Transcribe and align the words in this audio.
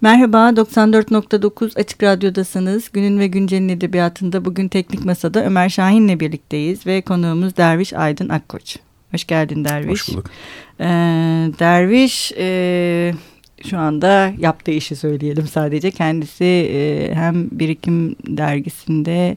Merhaba, 0.00 0.38
94.9 0.38 1.80
Açık 1.80 2.02
Radyo'dasınız. 2.02 2.92
Günün 2.92 3.18
ve 3.18 3.26
Güncel'in 3.26 3.68
edebiyatında 3.68 4.44
bugün 4.44 4.68
Teknik 4.68 5.04
Masa'da 5.04 5.44
Ömer 5.44 5.68
Şahin'le 5.68 6.20
birlikteyiz 6.20 6.86
ve 6.86 7.02
konuğumuz 7.02 7.56
Derviş 7.56 7.92
Aydın 7.92 8.28
Akkoç. 8.28 8.76
Hoş 9.10 9.24
geldin 9.26 9.64
Derviş. 9.64 9.90
Hoş 9.90 10.08
bulduk. 10.08 10.30
Ee, 10.80 10.84
Derviş 11.58 12.32
e, 12.38 13.14
şu 13.68 13.78
anda 13.78 14.32
yaptığı 14.38 14.70
işi 14.70 14.96
söyleyelim 14.96 15.46
sadece. 15.46 15.90
Kendisi 15.90 16.44
e, 16.44 17.10
hem 17.14 17.48
Birikim 17.50 18.16
dergisinde 18.26 19.36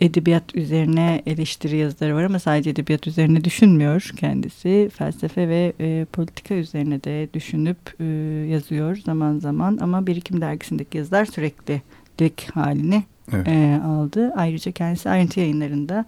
edebiyat 0.00 0.56
üzerine 0.56 1.22
eleştiri 1.26 1.76
yazıları 1.76 2.14
var 2.14 2.22
ama 2.22 2.38
sadece 2.38 2.70
edebiyat 2.70 3.06
üzerine 3.06 3.44
düşünmüyor 3.44 4.10
kendisi. 4.16 4.90
Felsefe 4.94 5.48
ve 5.48 5.72
e, 5.80 6.06
politika 6.12 6.54
üzerine 6.54 7.04
de 7.04 7.28
düşünüp 7.34 7.78
e, 8.00 8.04
yazıyor 8.50 8.96
zaman 8.96 9.38
zaman 9.38 9.78
ama 9.80 10.06
Birikim 10.06 10.40
dergisindeki 10.40 10.98
yazılar 10.98 11.24
sürekli 11.24 11.82
dik 12.18 12.50
halini 12.54 13.04
evet. 13.32 13.48
e, 13.48 13.80
aldı. 13.84 14.32
Ayrıca 14.36 14.72
kendisi 14.72 15.10
ayrıntı 15.10 15.40
yayınlarında 15.40 16.04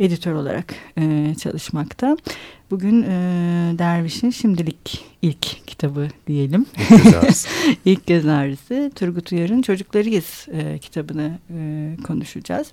editör 0.00 0.32
olarak 0.32 0.74
e, 0.98 1.34
çalışmakta. 1.42 2.16
Bugün 2.72 3.02
e, 3.02 3.08
Derviş'in 3.78 4.30
şimdilik 4.30 5.04
ilk 5.22 5.66
kitabı 5.66 6.08
diyelim. 6.26 6.66
İlk 6.78 7.04
göz 7.04 7.14
ağrısı. 7.14 7.48
ilk 7.84 8.06
göz 8.06 8.26
ağrısı. 8.26 8.90
Turgut 8.94 9.32
Uyar'ın 9.32 9.62
Çocuklarıyız 9.62 10.46
e, 10.52 10.78
kitabını 10.78 11.38
e, 11.50 11.96
konuşacağız. 12.06 12.72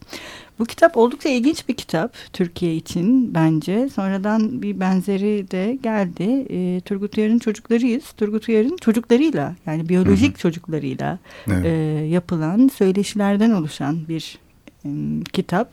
Bu 0.60 0.66
kitap 0.66 0.98
oldukça 0.98 1.30
ilginç 1.30 1.68
bir 1.70 1.74
kitap 1.74 2.14
Türkiye 2.34 2.76
için 2.76 3.34
bence. 3.34 3.90
Sonradan 3.90 4.62
bir 4.62 4.80
benzeri 4.80 5.52
de 5.52 5.78
geldi. 5.84 6.46
E, 6.50 6.82
Turgut 6.82 7.18
Uyar'ın 7.18 7.40
Çocuklarıyız. 7.40 8.04
Turgut 8.18 8.50
Uyar'ın 8.50 8.78
çocuklarıyla 8.78 9.56
yani 9.66 9.90
biyolojik 9.90 10.34
Hı 10.34 10.38
-hı. 10.38 10.42
çocuklarıyla 10.42 11.20
evet. 11.48 11.66
e, 11.66 11.70
yapılan 12.06 12.68
söyleşilerden 12.68 13.52
oluşan 13.52 14.08
bir 14.08 14.38
e, 14.86 14.90
kitap. 15.34 15.72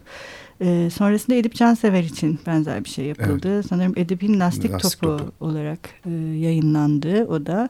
E, 0.60 0.90
sonrasında 0.90 1.36
Edip 1.36 1.54
Cansever 1.54 2.02
için 2.02 2.38
benzer 2.46 2.84
bir 2.84 2.88
şey 2.88 3.04
yapıldı. 3.04 3.54
Evet. 3.54 3.66
Sanırım 3.68 3.92
Edip'in 3.96 4.40
lastik, 4.40 4.72
lastik 4.72 5.00
topu, 5.02 5.16
topu 5.16 5.32
olarak 5.44 5.78
e, 6.06 6.10
yayınlandı 6.38 7.26
o 7.26 7.46
da. 7.46 7.68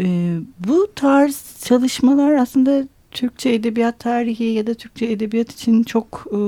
E, 0.00 0.36
bu 0.68 0.88
tarz 0.96 1.64
çalışmalar 1.64 2.34
aslında 2.34 2.88
Türkçe 3.10 3.50
edebiyat 3.50 3.98
tarihi 3.98 4.44
ya 4.44 4.66
da 4.66 4.74
Türkçe 4.74 5.06
edebiyat 5.06 5.52
için 5.52 5.82
çok 5.82 6.26
e, 6.32 6.38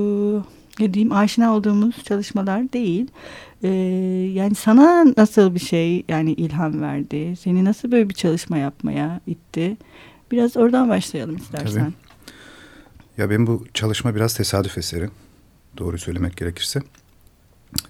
ne 0.81 0.95
diyeyim 0.95 1.13
aşina 1.13 1.57
olduğumuz 1.57 2.05
çalışmalar 2.05 2.73
değil. 2.73 3.07
E, 3.63 3.69
yani 4.35 4.55
sana 4.55 5.15
nasıl 5.17 5.55
bir 5.55 5.61
şey 5.61 6.05
yani 6.09 6.33
ilham 6.33 6.81
verdi? 6.81 7.37
Seni 7.41 7.65
nasıl 7.65 7.93
böyle 7.93 8.09
bir 8.09 8.15
çalışma 8.15 8.59
yapmaya 8.59 9.21
itti? 9.27 9.77
Biraz 10.31 10.57
oradan 10.57 10.89
başlayalım 10.89 11.37
istersen. 11.37 11.81
Tabii. 11.81 11.93
Ya 13.19 13.31
benim 13.31 13.47
bu 13.47 13.65
çalışma 13.75 14.15
biraz 14.15 14.35
tesadüf 14.35 14.79
eseri 14.79 15.09
doğru 15.79 15.99
söylemek 15.99 16.37
gerekirse. 16.37 16.81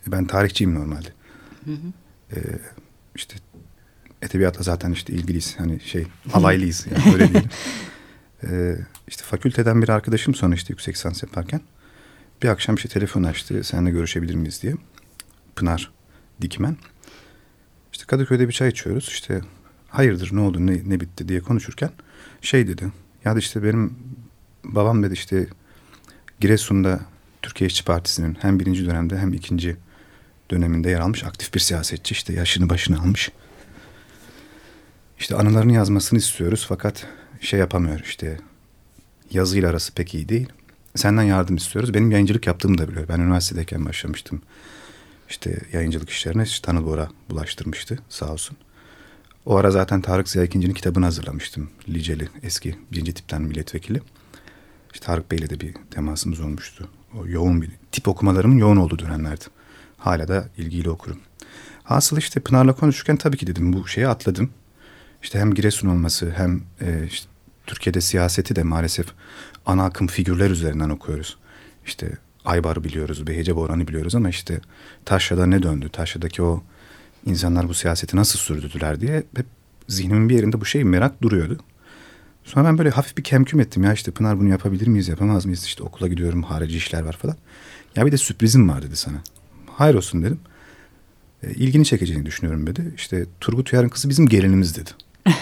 Ben 0.07 0.25
tarihçiyim 0.25 0.75
normalde. 0.75 1.09
Hı 1.65 1.71
hı. 1.71 1.93
Ee, 2.37 2.41
işte 3.15 3.37
edebiyatla 4.23 4.63
zaten 4.63 4.93
işte 4.93 5.13
ilgiliyiz. 5.13 5.59
Hani 5.59 5.81
şey 5.81 6.07
alaylıyız 6.33 6.87
yani 6.91 7.15
öyle 7.15 7.29
diyelim. 7.29 7.51
ee, 8.45 8.77
işte 9.09 9.25
fakülteden 9.25 9.83
bir 9.83 9.89
arkadaşım 9.89 10.35
sonra 10.35 10.55
işte 10.55 10.73
yüksek 10.73 10.95
lisans 10.95 11.23
yaparken 11.23 11.61
bir 12.43 12.49
akşam 12.49 12.75
işte 12.75 12.89
telefon 12.89 13.23
açtı. 13.23 13.65
Seninle 13.65 13.91
görüşebilir 13.91 14.35
miyiz 14.35 14.63
diye. 14.63 14.75
Pınar 15.57 15.91
Dikmen. 16.41 16.77
İşte 17.93 18.05
Kadıköy'de 18.07 18.49
bir 18.49 18.53
çay 18.53 18.69
içiyoruz. 18.69 19.09
İşte 19.09 19.41
hayırdır 19.89 20.31
ne 20.33 20.41
oldu 20.41 20.67
ne, 20.67 20.83
ne 20.85 21.01
bitti 21.01 21.29
diye 21.29 21.41
konuşurken 21.41 21.91
şey 22.41 22.67
dedi. 22.67 22.93
Ya 23.25 23.35
işte 23.35 23.63
benim 23.63 23.95
babam 24.65 25.03
dedi 25.03 25.13
işte 25.13 25.47
Giresun'da 26.41 27.01
Türkiye 27.43 27.69
İşçi 27.69 27.85
Partisi'nin 27.85 28.39
hem 28.41 28.61
birinci 28.61 28.87
dönemde 28.87 29.19
hem 29.19 29.33
ikinci 29.33 29.77
döneminde 30.51 30.91
yer 30.91 31.01
almış 31.01 31.25
aktif 31.25 31.55
bir 31.55 31.61
siyasetçi. 31.61 32.13
işte 32.13 32.33
yaşını 32.33 32.71
başını 32.71 33.01
almış. 33.01 33.31
İşte 35.19 35.37
anılarını 35.37 35.73
yazmasını 35.73 36.19
istiyoruz 36.19 36.67
fakat 36.69 37.07
şey 37.41 37.61
yapamıyor 37.61 38.01
işte 38.05 38.41
yazıyla 39.31 39.71
arası 39.71 39.95
pek 39.95 40.15
iyi 40.15 40.29
değil. 40.29 40.49
Senden 40.97 41.23
yardım 41.23 41.57
istiyoruz. 41.57 41.95
Benim 41.95 42.11
yayıncılık 42.11 42.47
yaptığımı 42.47 42.79
da 42.79 42.89
biliyor. 42.89 43.09
Ben 43.09 43.21
üniversitedeyken 43.21 43.85
başlamıştım. 43.85 44.43
İşte 45.29 45.61
yayıncılık 45.73 46.11
işlerine 46.11 46.43
işte 46.43 46.67
Tanıl 46.67 46.87
Bora 46.87 47.09
bulaştırmıştı 47.31 47.99
sağ 48.09 48.33
olsun. 48.33 48.57
O 49.47 49.57
ara 49.57 49.71
zaten 49.71 50.01
Tarık 50.01 50.29
Ziya 50.29 50.45
ikincinin 50.45 50.75
kitabını 50.75 51.05
hazırlamıştım. 51.05 51.71
Liceli 51.89 52.29
eski 52.43 52.77
birinci 52.93 53.15
tipten 53.15 53.43
milletvekili. 53.43 54.01
İşte 54.95 55.07
Tarık 55.07 55.31
Bey'le 55.31 55.51
de 55.51 55.61
bir 55.61 55.75
temasımız 55.91 56.41
olmuştu. 56.41 56.89
O 57.19 57.27
yoğun 57.27 57.63
bir 57.63 57.71
tip 57.93 58.09
okumalarımın 58.09 58.59
yoğun 58.59 58.77
olduğu 58.77 58.99
dönemlerdi. 58.99 59.45
Hala 59.99 60.29
da 60.29 60.49
ilgiyle 60.57 60.91
okurum. 60.91 61.19
Hasıl 61.85 62.17
işte 62.17 62.41
Pınar'la 62.41 62.73
konuşurken 62.73 63.17
tabii 63.17 63.37
ki 63.37 63.47
dedim 63.47 63.73
bu 63.73 63.89
şeyi 63.89 64.09
atladım. 64.09 64.51
İşte 65.23 65.39
hem 65.39 65.55
Giresun 65.55 65.89
olması 65.89 66.33
hem 66.37 66.63
e, 66.81 67.07
işte 67.07 67.27
Türkiye'de 67.67 68.01
siyaseti 68.01 68.57
de 68.57 68.63
maalesef 68.63 69.07
ana 69.67 69.85
akım 69.85 70.07
figürler 70.07 70.51
üzerinden 70.51 70.89
okuyoruz. 70.89 71.39
İşte 71.87 72.19
Aybar'ı 72.45 72.85
biliyoruz, 72.85 73.27
Behece 73.27 73.57
Boran'ı 73.57 73.89
biliyoruz 73.89 74.15
ama 74.15 74.29
işte 74.29 74.61
Taşra'da 75.05 75.47
ne 75.47 75.63
döndü? 75.63 75.89
Taşra'daki 75.93 76.43
o 76.43 76.63
insanlar 77.27 77.69
bu 77.69 77.75
siyaseti 77.75 78.17
nasıl 78.17 78.39
sürdürdüler 78.39 79.01
diye 79.01 79.23
hep 79.37 79.47
zihnimin 79.89 80.29
bir 80.29 80.35
yerinde 80.35 80.61
bu 80.61 80.65
şey 80.65 80.85
merak 80.85 81.23
duruyordu. 81.23 81.59
Sonra 82.45 82.65
ben 82.65 82.79
böyle 82.79 82.91
hafif 82.91 83.17
bir 83.17 83.25
kemküm 83.25 83.61
ettim 83.61 83.85
ya 83.85 83.93
işte 83.93 84.11
Pınar 84.11 84.41
bunu 84.41 84.49
yapabilir 84.49 84.87
miyiz 84.87 85.09
yapamaz 85.09 85.45
mıyız 85.45 85.65
işte 85.65 85.83
okula 85.83 86.09
gidiyorum 86.09 86.43
harici 86.43 86.77
işler 86.77 87.03
var 87.03 87.13
falan. 87.13 87.37
Ya 87.97 88.07
bir 88.07 88.13
de 88.13 88.17
sürprizim 88.17 88.69
var 88.69 88.83
dedi 88.83 88.97
sana. 88.97 89.23
Hayır 89.67 89.95
olsun 89.95 90.23
dedim. 90.23 90.41
E, 91.43 91.51
ilgini 91.51 91.85
çekeceğini 91.85 92.27
düşünüyorum 92.27 92.67
dedi. 92.67 92.93
İşte 92.97 93.27
Turgut 93.41 93.73
Uyar'ın 93.73 93.89
kızı 93.89 94.09
bizim 94.09 94.29
gelinimiz 94.29 94.77
dedi. 94.77 94.91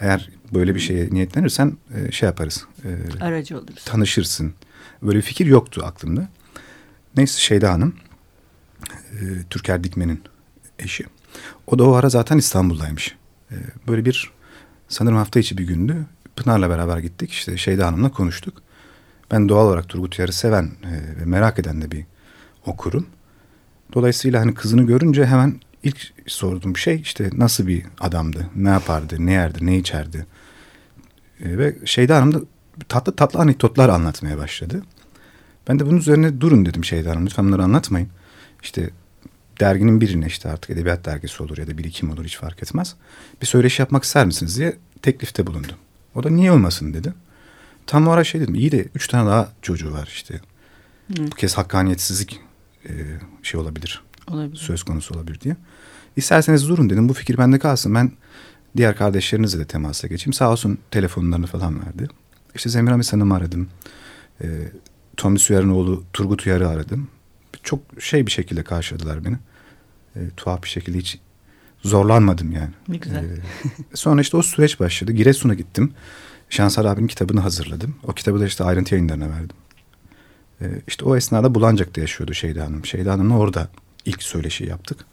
Eğer 0.00 0.30
böyle 0.54 0.74
bir 0.74 0.80
şeye 0.80 1.08
niyetlenirsen 1.10 1.76
e, 1.94 2.12
şey 2.12 2.26
yaparız. 2.26 2.66
E, 2.84 3.24
Aracı 3.24 3.58
oluruz. 3.58 3.84
Tanışırsın. 3.84 4.54
Böyle 5.02 5.18
bir 5.18 5.22
fikir 5.22 5.46
yoktu 5.46 5.82
aklımda. 5.84 6.28
Neyse 7.16 7.40
Şeyda 7.40 7.72
Hanım. 7.72 7.94
E, 9.12 9.18
Türker 9.50 9.84
Dikmen'in 9.84 10.20
eşi. 10.78 11.04
O 11.66 11.78
da 11.78 11.84
o 11.84 11.92
ara 11.92 12.08
zaten 12.08 12.38
İstanbul'daymış. 12.38 13.16
E, 13.50 13.56
böyle 13.88 14.04
bir 14.04 14.30
sanırım 14.88 15.16
hafta 15.16 15.40
içi 15.40 15.58
bir 15.58 15.66
gündü. 15.66 16.06
Pınar'la 16.36 16.70
beraber 16.70 16.98
gittik. 16.98 17.30
İşte 17.30 17.56
Şeyda 17.56 17.86
Hanım'la 17.86 18.12
konuştuk. 18.12 18.62
Ben 19.30 19.48
doğal 19.48 19.66
olarak 19.66 19.88
Turgut 19.88 20.18
Uyar'ı 20.18 20.32
seven 20.32 20.64
e, 20.64 21.20
ve 21.20 21.24
merak 21.24 21.58
eden 21.58 21.82
de 21.82 21.90
bir 21.90 22.04
okurum. 22.66 23.06
Dolayısıyla 23.94 24.40
hani 24.40 24.54
kızını 24.54 24.82
görünce 24.86 25.26
hemen 25.26 25.60
ilk 25.82 26.12
sorduğum 26.26 26.76
şey 26.76 27.00
işte 27.00 27.30
nasıl 27.32 27.66
bir 27.66 27.84
adamdı, 28.00 28.46
ne 28.56 28.68
yapardı, 28.68 29.16
ne 29.18 29.32
yerdi, 29.32 29.66
ne 29.66 29.78
içerdi. 29.78 30.26
E, 31.40 31.58
ve 31.58 31.76
Şeyda 31.84 32.16
Hanım 32.16 32.34
da 32.34 32.38
tatlı 32.88 33.16
tatlı 33.16 33.40
anekdotlar 33.40 33.88
anlatmaya 33.88 34.38
başladı. 34.38 34.82
Ben 35.68 35.78
de 35.78 35.86
bunun 35.86 35.98
üzerine 35.98 36.40
durun 36.40 36.66
dedim 36.66 36.84
Şeyda 36.84 37.10
Hanım. 37.10 37.26
Lütfen 37.26 37.46
bunları 37.46 37.62
anlatmayın. 37.62 38.08
İşte 38.62 38.90
derginin 39.60 40.00
birine 40.00 40.26
işte 40.26 40.48
artık 40.48 40.70
edebiyat 40.70 41.04
dergisi 41.04 41.42
olur 41.42 41.58
ya 41.58 41.66
da 41.66 41.78
birikim 41.78 42.10
olur 42.10 42.24
hiç 42.24 42.36
fark 42.36 42.62
etmez. 42.62 42.94
Bir 43.42 43.46
söyleşi 43.46 43.82
yapmak 43.82 44.04
ister 44.04 44.26
misiniz 44.26 44.58
diye 44.58 44.76
teklifte 45.02 45.46
bulundum. 45.46 45.76
O 46.14 46.22
da 46.22 46.30
niye 46.30 46.52
olmasın 46.52 46.94
dedi. 46.94 47.14
Tam 47.86 48.08
o 48.08 48.10
ara 48.10 48.24
şey 48.24 48.40
dedim 48.40 48.54
iyi 48.54 48.72
de 48.72 48.88
üç 48.94 49.08
tane 49.08 49.30
daha 49.30 49.48
çocuğu 49.62 49.92
var 49.92 50.08
işte. 50.12 50.40
Hı. 51.16 51.26
Bu 51.26 51.30
kez 51.30 51.54
hakkaniyetsizlik 51.54 52.40
e, 52.88 52.92
şey 53.42 53.60
olabilir. 53.60 54.02
Olabilir. 54.30 54.56
Söz 54.56 54.82
konusu 54.82 55.14
olabilir 55.14 55.40
diye. 55.40 55.56
İsterseniz 56.16 56.68
durun 56.68 56.90
dedim 56.90 57.08
bu 57.08 57.12
fikir 57.12 57.38
bende 57.38 57.58
kalsın. 57.58 57.94
Ben 57.94 58.12
diğer 58.76 58.96
kardeşlerinizle 58.96 59.58
de 59.58 59.64
temasa 59.64 60.08
geçeyim. 60.08 60.32
Sağ 60.32 60.50
olsun 60.50 60.78
telefonlarını 60.90 61.46
falan 61.46 61.86
verdi. 61.86 62.08
İşte 62.54 62.70
Zemiramis 62.70 63.12
Hanım'ı 63.12 63.34
aradım. 63.34 63.68
E, 64.42 64.46
Tommy 65.16 65.38
Suyar'ın 65.38 65.68
oğlu 65.68 66.04
Turgut 66.12 66.46
Uyar'ı 66.46 66.68
aradım. 66.68 67.08
Çok 67.62 67.80
şey 67.98 68.26
bir 68.26 68.30
şekilde 68.30 68.62
karşıladılar 68.62 69.24
beni. 69.24 69.36
E, 70.16 70.20
tuhaf 70.36 70.62
bir 70.62 70.68
şekilde 70.68 70.98
hiç 70.98 71.18
zorlanmadım 71.84 72.52
yani. 72.52 72.70
Ne 72.88 72.96
güzel. 72.96 73.24
Ee, 73.24 73.38
sonra 73.94 74.20
işte 74.20 74.36
o 74.36 74.42
süreç 74.42 74.80
başladı. 74.80 75.12
Giresun'a 75.12 75.54
gittim. 75.54 75.92
Şansal 76.50 76.84
abinin 76.84 77.06
kitabını 77.06 77.40
hazırladım. 77.40 77.96
O 78.02 78.12
kitabı 78.12 78.40
da 78.40 78.46
işte 78.46 78.64
ayrıntı 78.64 78.94
yayınlarına 78.94 79.30
verdim. 79.30 79.56
Ee, 80.60 80.66
işte 80.86 81.04
o 81.04 81.16
esnada 81.16 81.54
Bulancak'ta 81.54 82.00
yaşıyordu 82.00 82.34
Şeyda 82.34 82.64
Hanım. 82.64 82.86
Şeyda 82.86 83.12
Hanım'la 83.12 83.38
orada 83.38 83.68
ilk 84.04 84.22
söyleşi 84.22 84.64
yaptık. 84.64 85.04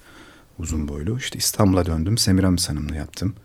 Uzun 0.59 0.87
boylu. 0.87 1.17
İşte 1.17 1.39
İstanbul'a 1.39 1.85
döndüm. 1.85 2.17
Semiramis 2.17 2.69
Hanım'la 2.69 2.95
yaptım. 2.95 3.35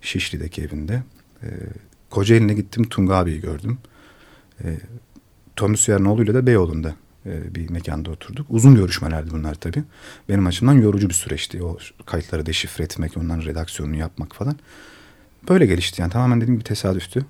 Şişli'deki 0.00 0.62
evinde. 0.62 1.02
Ee, 1.42 1.46
Kocaeli'ne 2.10 2.54
gittim. 2.54 2.88
Tunga 2.88 3.16
abiyi 3.16 3.40
gördüm. 3.40 3.78
Ee, 4.64 4.78
Tommy 5.56 5.76
Suyar'ın 5.76 6.04
oğluyla 6.04 6.34
da 6.34 6.46
Beyoğlu'nda 6.46 6.94
e, 7.26 7.54
bir 7.54 7.70
mekanda 7.70 8.10
oturduk. 8.10 8.46
Uzun 8.50 8.74
görüşmelerdi 8.74 9.30
bunlar 9.30 9.54
tabii. 9.54 9.82
Benim 10.28 10.46
açımdan 10.46 10.74
yorucu 10.74 11.08
bir 11.08 11.14
süreçti. 11.14 11.62
O 11.62 11.78
kayıtları 12.06 12.46
deşifre 12.46 12.84
etmek, 12.84 13.16
onların 13.16 13.42
redaksiyonunu 13.42 13.96
yapmak 13.96 14.34
falan. 14.34 14.56
Böyle 15.48 15.66
gelişti 15.66 16.00
yani 16.00 16.12
tamamen 16.12 16.40
dediğim 16.40 16.60
bir 16.60 16.64
tesadüftü. 16.64 17.26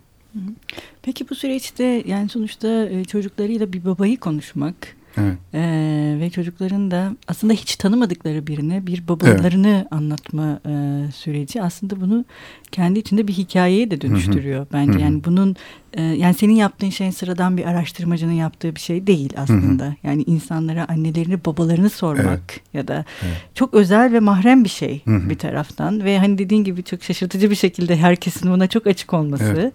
Peki 1.02 1.28
bu 1.30 1.34
süreçte 1.34 2.02
yani 2.06 2.28
sonuçta 2.28 2.68
e, 2.68 3.04
çocuklarıyla 3.04 3.72
bir 3.72 3.84
babayı 3.84 4.20
konuşmak 4.20 4.76
Evet. 5.18 5.38
Ee, 5.54 6.16
ve 6.20 6.30
çocukların 6.30 6.90
da 6.90 7.16
aslında 7.28 7.52
hiç 7.52 7.76
tanımadıkları 7.76 8.46
birine 8.46 8.86
bir 8.86 9.08
babalarını 9.08 9.68
evet. 9.68 9.86
anlatma 9.92 10.60
e, 10.66 11.04
süreci 11.12 11.62
aslında 11.62 12.00
bunu 12.00 12.24
kendi 12.72 12.98
içinde 12.98 13.28
bir 13.28 13.32
hikayeye 13.32 13.90
de 13.90 14.00
dönüştürüyor 14.00 14.60
Hı-hı. 14.60 14.72
bence. 14.72 14.92
Hı-hı. 14.92 15.00
Yani 15.00 15.24
bunun 15.24 15.50
e, 15.50 15.56
yani 16.00 16.34
senin 16.34 16.54
yaptığın 16.54 16.90
şeyin 16.90 17.10
sıradan 17.10 17.56
bir 17.56 17.64
araştırmacının 17.64 18.32
yaptığı 18.32 18.74
bir 18.74 18.80
şey 18.80 19.06
değil 19.06 19.32
aslında. 19.36 19.84
Hı-hı. 19.84 19.94
Yani 20.02 20.22
insanlara 20.22 20.86
annelerini 20.88 21.44
babalarını 21.44 21.90
sormak 21.90 22.40
evet. 22.48 22.60
ya 22.74 22.88
da 22.88 23.04
evet. 23.22 23.36
çok 23.54 23.74
özel 23.74 24.12
ve 24.12 24.20
mahrem 24.20 24.64
bir 24.64 24.68
şey 24.68 25.02
Hı-hı. 25.04 25.30
bir 25.30 25.38
taraftan 25.38 26.04
ve 26.04 26.18
hani 26.18 26.38
dediğin 26.38 26.64
gibi 26.64 26.82
çok 26.82 27.02
şaşırtıcı 27.02 27.50
bir 27.50 27.56
şekilde 27.56 27.96
herkesin 27.96 28.50
buna 28.50 28.66
çok 28.66 28.86
açık 28.86 29.14
olması. 29.14 29.44
Evet. 29.44 29.72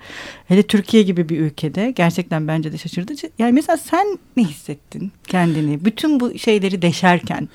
Hele 0.48 0.64
Türkiye 0.64 1.04
gibi 1.04 1.30
bir 1.30 1.40
ülkede 1.40 1.92
gerçekten 1.92 2.48
bence 2.48 2.72
de 2.72 2.78
şaşırtıcı. 2.78 3.30
Yani 3.40 3.52
mesela 3.52 3.78
sen 3.78 4.20
ne 4.38 4.44
hissettin 4.44 5.12
kendini 5.28 5.86
bütün 5.86 6.20
bu 6.20 6.38
şeyleri 6.38 6.82
deşerken? 6.82 7.50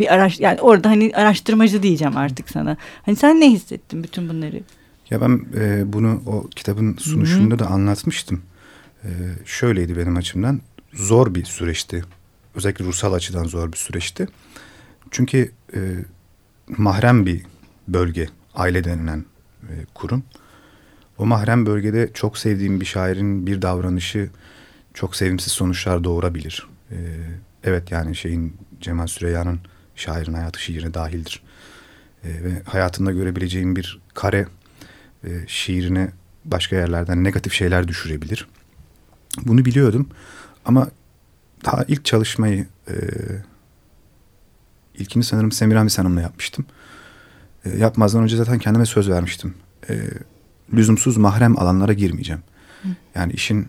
bir 0.00 0.14
araş 0.14 0.40
yani 0.40 0.60
orada 0.60 0.88
hani 0.88 1.12
araştırmacı 1.14 1.82
diyeceğim 1.82 2.16
artık 2.16 2.50
sana. 2.50 2.76
Hani 3.02 3.16
sen 3.16 3.40
ne 3.40 3.50
hissettin 3.50 4.02
bütün 4.02 4.28
bunları? 4.28 4.60
Ya 5.10 5.20
ben 5.20 5.46
e, 5.56 5.92
bunu 5.92 6.22
o 6.26 6.48
kitabın 6.48 6.96
sunuşunda 6.96 7.54
Hı-hı. 7.54 7.58
da 7.58 7.66
anlatmıştım. 7.66 8.42
E, 9.04 9.08
şöyleydi 9.44 9.96
benim 9.96 10.16
açımdan. 10.16 10.60
Zor 10.92 11.34
bir 11.34 11.44
süreçti. 11.44 12.04
Özellikle 12.54 12.84
ruhsal 12.84 13.12
açıdan 13.12 13.44
zor 13.44 13.72
bir 13.72 13.76
süreçti. 13.76 14.28
Çünkü 15.10 15.52
e, 15.74 15.80
mahrem 16.68 17.26
bir 17.26 17.42
bölge, 17.88 18.28
aile 18.54 18.84
denilen 18.84 19.24
e, 19.62 19.72
kurum. 19.94 20.24
O 21.18 21.26
mahrem 21.26 21.66
bölgede 21.66 22.10
çok 22.14 22.38
sevdiğim 22.38 22.80
bir 22.80 22.86
şairin 22.86 23.46
bir 23.46 23.62
davranışı 23.62 24.30
çok 24.94 25.16
sevimsiz 25.16 25.52
sonuçlar 25.52 26.04
doğurabilir. 26.04 26.66
E, 26.90 26.96
evet 27.64 27.90
yani 27.90 28.16
şeyin 28.16 28.56
Cemal 28.80 29.06
Süreyya'nın 29.06 29.60
şairin 29.96 30.32
hayatı 30.34 30.62
şiirine 30.62 30.94
dahildir. 30.94 31.42
E, 32.24 32.28
ve 32.28 32.62
hayatında 32.64 33.12
görebileceğim 33.12 33.76
bir 33.76 34.00
kare 34.14 34.46
e, 35.26 35.30
şiirine 35.46 36.10
başka 36.44 36.76
yerlerden 36.76 37.24
negatif 37.24 37.52
şeyler 37.52 37.88
düşürebilir. 37.88 38.48
Bunu 39.42 39.64
biliyordum 39.64 40.08
ama 40.64 40.88
daha 41.64 41.84
ilk 41.88 42.04
çalışmayı 42.04 42.66
e, 42.88 42.94
ilkini 44.94 45.24
sanırım 45.24 45.52
Semiramis 45.52 45.98
Hanım'la 45.98 46.20
yapmıştım. 46.20 46.66
E, 47.64 47.78
yapmazdan 47.78 48.22
önce 48.22 48.36
zaten 48.36 48.58
kendime 48.58 48.86
söz 48.86 49.10
vermiştim. 49.10 49.54
E, 49.90 49.94
lüzumsuz 50.74 51.16
mahrem 51.16 51.58
alanlara 51.58 51.92
girmeyeceğim. 51.92 52.42
Hı. 52.82 52.88
Yani 53.14 53.32
işin 53.32 53.68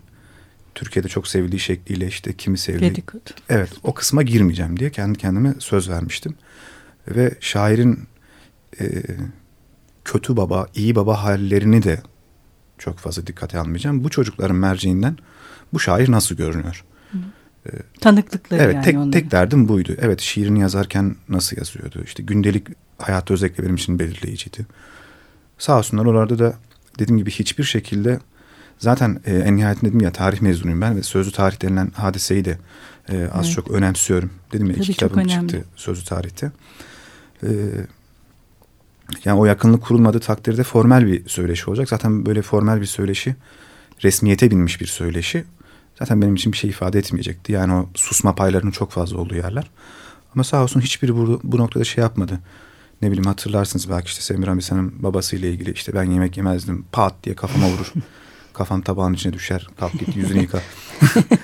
Türkiye'de 0.74 1.08
çok 1.08 1.28
sevildiği 1.28 1.60
şekliyle 1.60 2.06
işte 2.06 2.32
kimi 2.32 2.58
sevdiği. 2.58 2.90
Dedikodu. 2.90 3.30
Evet 3.48 3.70
o 3.82 3.94
kısma 3.94 4.22
girmeyeceğim 4.22 4.78
diye 4.78 4.90
kendi 4.90 5.18
kendime 5.18 5.54
söz 5.58 5.90
vermiştim. 5.90 6.34
Ve 7.08 7.34
şairin 7.40 8.00
e, 8.80 9.02
kötü 10.12 10.36
baba, 10.36 10.66
iyi 10.74 10.94
baba 10.94 11.22
hallerini 11.22 11.82
de 11.82 12.02
çok 12.78 12.98
fazla 12.98 13.26
dikkate 13.26 13.58
almayacağım. 13.58 14.04
Bu 14.04 14.08
çocukların 14.10 14.56
merceğinden 14.56 15.16
bu 15.72 15.80
şair 15.80 16.10
nasıl 16.10 16.36
görünüyor? 16.36 16.84
Hı. 17.12 17.18
Ee, 17.66 17.70
Tanıklıkları 18.00 18.62
evet, 18.62 18.74
yani 18.74 18.84
tek, 18.84 19.12
tek 19.12 19.30
derdim 19.30 19.68
buydu. 19.68 19.96
Evet 19.98 20.20
şiirini 20.20 20.60
yazarken 20.60 21.16
nasıl 21.28 21.56
yazıyordu? 21.56 22.02
İşte 22.04 22.22
gündelik 22.22 22.66
hayatı 22.98 23.34
özellikle 23.34 23.64
benim 23.64 23.74
için 23.74 23.98
belirleyiciydi. 23.98 24.66
Sağ 25.58 25.78
olsunlar 25.78 26.06
oralarda 26.06 26.38
da 26.38 26.54
dediğim 26.98 27.18
gibi 27.18 27.30
hiçbir 27.30 27.64
şekilde 27.64 28.18
zaten 28.78 29.20
e, 29.26 29.36
en 29.36 29.56
nihayetinde 29.56 29.90
dedim 29.90 30.00
ya 30.00 30.12
tarih 30.12 30.40
mezunuyum 30.40 30.80
ben 30.80 30.96
ve 30.96 31.02
sözlü 31.02 31.32
tarih 31.32 31.62
denilen 31.62 31.90
hadiseyi 31.94 32.44
de 32.44 32.58
e, 33.08 33.28
az 33.32 33.46
evet. 33.46 33.54
çok 33.54 33.70
önemsiyorum. 33.70 34.30
Dedim 34.52 34.66
ya 34.66 34.72
Tabii 34.72 34.82
iki 34.82 34.92
kitabım 34.92 35.26
çıktı 35.26 35.64
sözlü 35.76 36.04
tarihte. 36.04 36.52
E, 37.42 37.48
yani 39.24 39.40
o 39.40 39.44
yakınlık 39.44 39.82
kurulmadığı 39.82 40.20
takdirde 40.20 40.62
formel 40.62 41.06
bir 41.06 41.28
söyleşi 41.28 41.70
olacak. 41.70 41.88
Zaten 41.88 42.26
böyle 42.26 42.42
formel 42.42 42.80
bir 42.80 42.86
söyleşi 42.86 43.36
resmiyete 44.04 44.50
binmiş 44.50 44.80
bir 44.80 44.86
söyleşi. 44.86 45.44
Zaten 45.98 46.22
benim 46.22 46.34
için 46.34 46.52
bir 46.52 46.56
şey 46.56 46.70
ifade 46.70 46.98
etmeyecekti. 46.98 47.52
Yani 47.52 47.74
o 47.74 47.88
susma 47.94 48.34
paylarının 48.34 48.70
çok 48.70 48.90
fazla 48.90 49.18
olduğu 49.18 49.34
yerler. 49.34 49.70
Ama 50.34 50.44
sağ 50.44 50.62
olsun 50.62 50.80
hiçbiri 50.80 51.16
bu, 51.16 51.40
bu 51.42 51.58
noktada 51.58 51.84
şey 51.84 52.02
yapmadı. 52.02 52.40
Ne 53.02 53.08
bileyim 53.08 53.26
hatırlarsınız 53.26 53.90
belki 53.90 54.06
işte 54.06 54.20
Semiramis 54.20 54.70
Hanım 54.70 54.94
babasıyla 54.98 55.48
ilgili 55.48 55.72
işte 55.72 55.94
ben 55.94 56.04
yemek 56.04 56.36
yemezdim 56.36 56.84
pat 56.92 57.14
diye 57.24 57.34
kafama 57.34 57.68
vurur. 57.68 57.92
Kafam 58.52 58.82
tabağın 58.82 59.14
içine 59.14 59.32
düşer. 59.32 59.68
Kalk 59.80 59.92
git 59.92 60.16
yüzünü 60.16 60.40
yıka. 60.42 60.62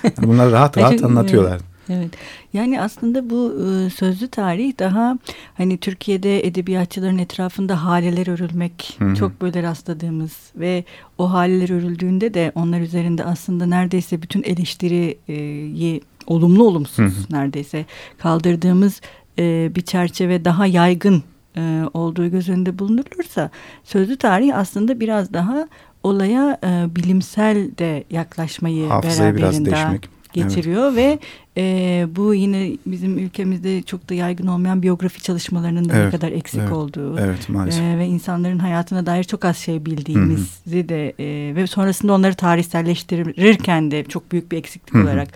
yani 0.03 0.27
bunları 0.27 0.51
rahat 0.51 0.77
rahat 0.77 1.03
anlatıyorlar. 1.03 1.61
Evet. 1.89 2.11
Yani 2.53 2.81
aslında 2.81 3.29
bu 3.29 3.53
e, 3.53 3.89
sözlü 3.89 4.27
tarih 4.27 4.79
daha 4.79 5.17
hani 5.57 5.77
Türkiye'de 5.77 6.47
edebiyatçıların 6.47 7.17
etrafında 7.17 7.83
haleler 7.83 8.27
örülmek 8.27 8.95
Hı-hı. 8.99 9.15
çok 9.15 9.41
böyle 9.41 9.63
rastladığımız 9.63 10.51
ve 10.55 10.83
o 11.17 11.31
haleler 11.31 11.69
örüldüğünde 11.69 12.33
de 12.33 12.51
onlar 12.55 12.79
üzerinde 12.79 13.23
aslında 13.23 13.65
neredeyse 13.65 14.21
bütün 14.21 14.43
eleştiriyi 14.43 16.01
olumlu 16.27 16.63
olumsuz 16.63 16.97
Hı-hı. 16.97 17.37
neredeyse 17.37 17.85
kaldırdığımız 18.17 19.01
e, 19.39 19.71
bir 19.75 19.81
çerçeve 19.81 20.45
daha 20.45 20.65
yaygın 20.65 21.23
e, 21.57 21.83
olduğu 21.93 22.27
göz 22.31 22.49
önünde 22.49 22.79
bulunursa 22.79 23.49
sözlü 23.83 24.17
tarih 24.17 24.57
aslında 24.57 24.99
biraz 24.99 25.33
daha 25.33 25.67
olaya 26.03 26.59
e, 26.63 26.95
bilimsel 26.95 27.77
de 27.77 28.03
yaklaşmayı 28.09 28.87
Hafızayı 28.87 29.35
biraz 29.35 29.65
değişmek 29.65 30.14
getiriyor 30.35 30.93
evet. 30.93 30.97
ve 30.97 31.19
e, 31.57 32.07
bu 32.15 32.33
yine 32.33 32.77
bizim 32.85 33.17
ülkemizde 33.17 33.81
çok 33.81 34.09
da 34.09 34.13
yaygın 34.13 34.47
olmayan 34.47 34.83
biyografi 34.83 35.21
çalışmalarının 35.21 35.89
da 35.89 35.93
evet, 35.95 36.05
ne 36.05 36.19
kadar 36.19 36.31
eksik 36.31 36.59
evet, 36.59 36.71
olduğu 36.71 37.19
evet, 37.19 37.49
maalesef. 37.49 37.83
E, 37.83 37.97
ve 37.97 38.05
insanların 38.05 38.59
hayatına 38.59 39.05
dair 39.05 39.23
çok 39.23 39.45
az 39.45 39.57
şey 39.57 39.85
bildiğimizi 39.85 40.45
Hı 40.65 40.69
-hı. 40.69 40.89
de 40.89 41.13
e, 41.19 41.55
ve 41.55 41.67
sonrasında 41.67 42.13
onları 42.13 42.35
tarihselleştirirken 42.35 43.91
de 43.91 44.03
çok 44.03 44.31
büyük 44.31 44.51
bir 44.51 44.57
eksiklik 44.57 44.93
Hı 44.93 44.97
-hı. 44.97 45.03
olarak 45.03 45.27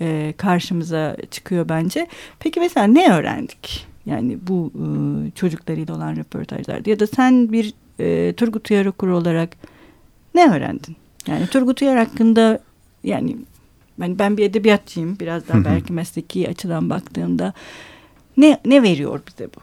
e, 0.00 0.34
karşımıza 0.36 1.16
çıkıyor 1.30 1.68
bence. 1.68 2.06
Peki 2.38 2.60
mesela 2.60 2.86
ne 2.86 3.12
öğrendik? 3.12 3.86
Yani 4.06 4.38
bu 4.48 4.72
e, 4.74 4.86
çocuklarıyla 5.30 5.94
olan 5.94 6.16
röportajlarda 6.16 6.90
ya 6.90 7.00
da 7.00 7.06
sen 7.06 7.52
bir 7.52 7.74
e, 8.00 8.32
Turgut 8.32 8.70
Uyar 8.70 8.86
okuru 8.86 9.16
olarak 9.16 9.56
ne 10.34 10.50
öğrendin? 10.50 10.96
Yani 11.26 11.46
Turgut 11.46 11.82
Uyar 11.82 11.98
hakkında 11.98 12.58
yani 13.04 13.36
yani 14.00 14.18
ben 14.18 14.36
bir 14.36 14.44
edebiyatçıyım. 14.44 15.18
Biraz 15.20 15.48
daha 15.48 15.64
belki 15.64 15.92
mesleki 15.92 16.48
açıdan 16.48 16.90
baktığımda 16.90 17.52
ne 18.36 18.60
ne 18.64 18.82
veriyor 18.82 19.20
bize 19.28 19.48
bu? 19.56 19.60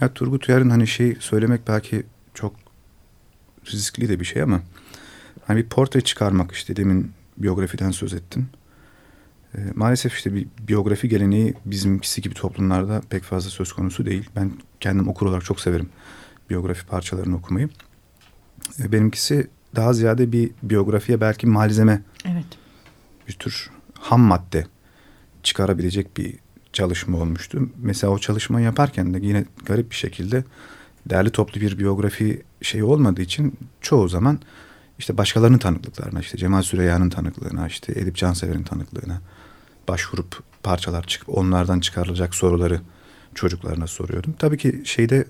Ya 0.00 0.14
Turgut 0.14 0.48
Uyar'ın 0.48 0.70
hani 0.70 0.86
şey 0.86 1.16
söylemek 1.20 1.68
belki 1.68 2.02
çok 2.34 2.54
riskli 3.72 4.08
de 4.08 4.20
bir 4.20 4.24
şey 4.24 4.42
ama 4.42 4.60
hani 5.46 5.58
bir 5.58 5.68
portre 5.68 6.00
çıkarmak 6.00 6.52
işte 6.52 6.76
demin 6.76 7.12
biyografiden 7.36 7.90
söz 7.90 8.14
ettim. 8.14 8.48
E, 9.54 9.58
maalesef 9.74 10.14
işte 10.14 10.34
bir 10.34 10.46
biyografi 10.68 11.08
geleneği 11.08 11.54
bizimkisi 11.64 12.22
gibi 12.22 12.34
toplumlarda 12.34 13.02
pek 13.10 13.22
fazla 13.22 13.50
söz 13.50 13.72
konusu 13.72 14.06
değil. 14.06 14.30
Ben 14.36 14.52
kendim 14.80 15.08
okur 15.08 15.26
olarak 15.26 15.44
çok 15.44 15.60
severim 15.60 15.88
biyografi 16.50 16.86
parçalarını 16.86 17.36
okumayı. 17.36 17.68
E, 18.80 18.92
benimkisi 18.92 19.50
daha 19.76 19.92
ziyade 19.92 20.32
bir 20.32 20.50
biyografiye 20.62 21.20
belki 21.20 21.46
malzeme 21.46 22.02
evet 22.24 22.61
bir 23.28 23.32
tür 23.32 23.70
ham 24.00 24.20
madde 24.20 24.66
çıkarabilecek 25.42 26.16
bir 26.16 26.34
çalışma 26.72 27.18
olmuştu. 27.18 27.68
Mesela 27.76 28.12
o 28.12 28.18
çalışmayı 28.18 28.64
yaparken 28.64 29.14
de 29.14 29.18
yine 29.22 29.44
garip 29.64 29.90
bir 29.90 29.96
şekilde 29.96 30.44
değerli 31.06 31.30
toplu 31.30 31.60
bir 31.60 31.78
biyografi 31.78 32.42
şeyi 32.62 32.84
olmadığı 32.84 33.22
için 33.22 33.58
çoğu 33.80 34.08
zaman 34.08 34.40
işte 34.98 35.18
başkalarının 35.18 35.58
tanıklıklarına, 35.58 36.20
işte 36.20 36.38
Cemal 36.38 36.62
Süreyya'nın 36.62 37.10
tanıklığına, 37.10 37.66
işte 37.66 37.92
Edip 37.92 38.16
Cansever'in 38.16 38.62
tanıklığına 38.62 39.20
başvurup 39.88 40.42
parçalar 40.62 41.06
çıkıp 41.06 41.28
onlardan 41.28 41.80
çıkarılacak 41.80 42.34
soruları 42.34 42.80
çocuklarına 43.34 43.86
soruyordum. 43.86 44.34
Tabii 44.38 44.58
ki 44.58 44.82
şeyde 44.84 45.26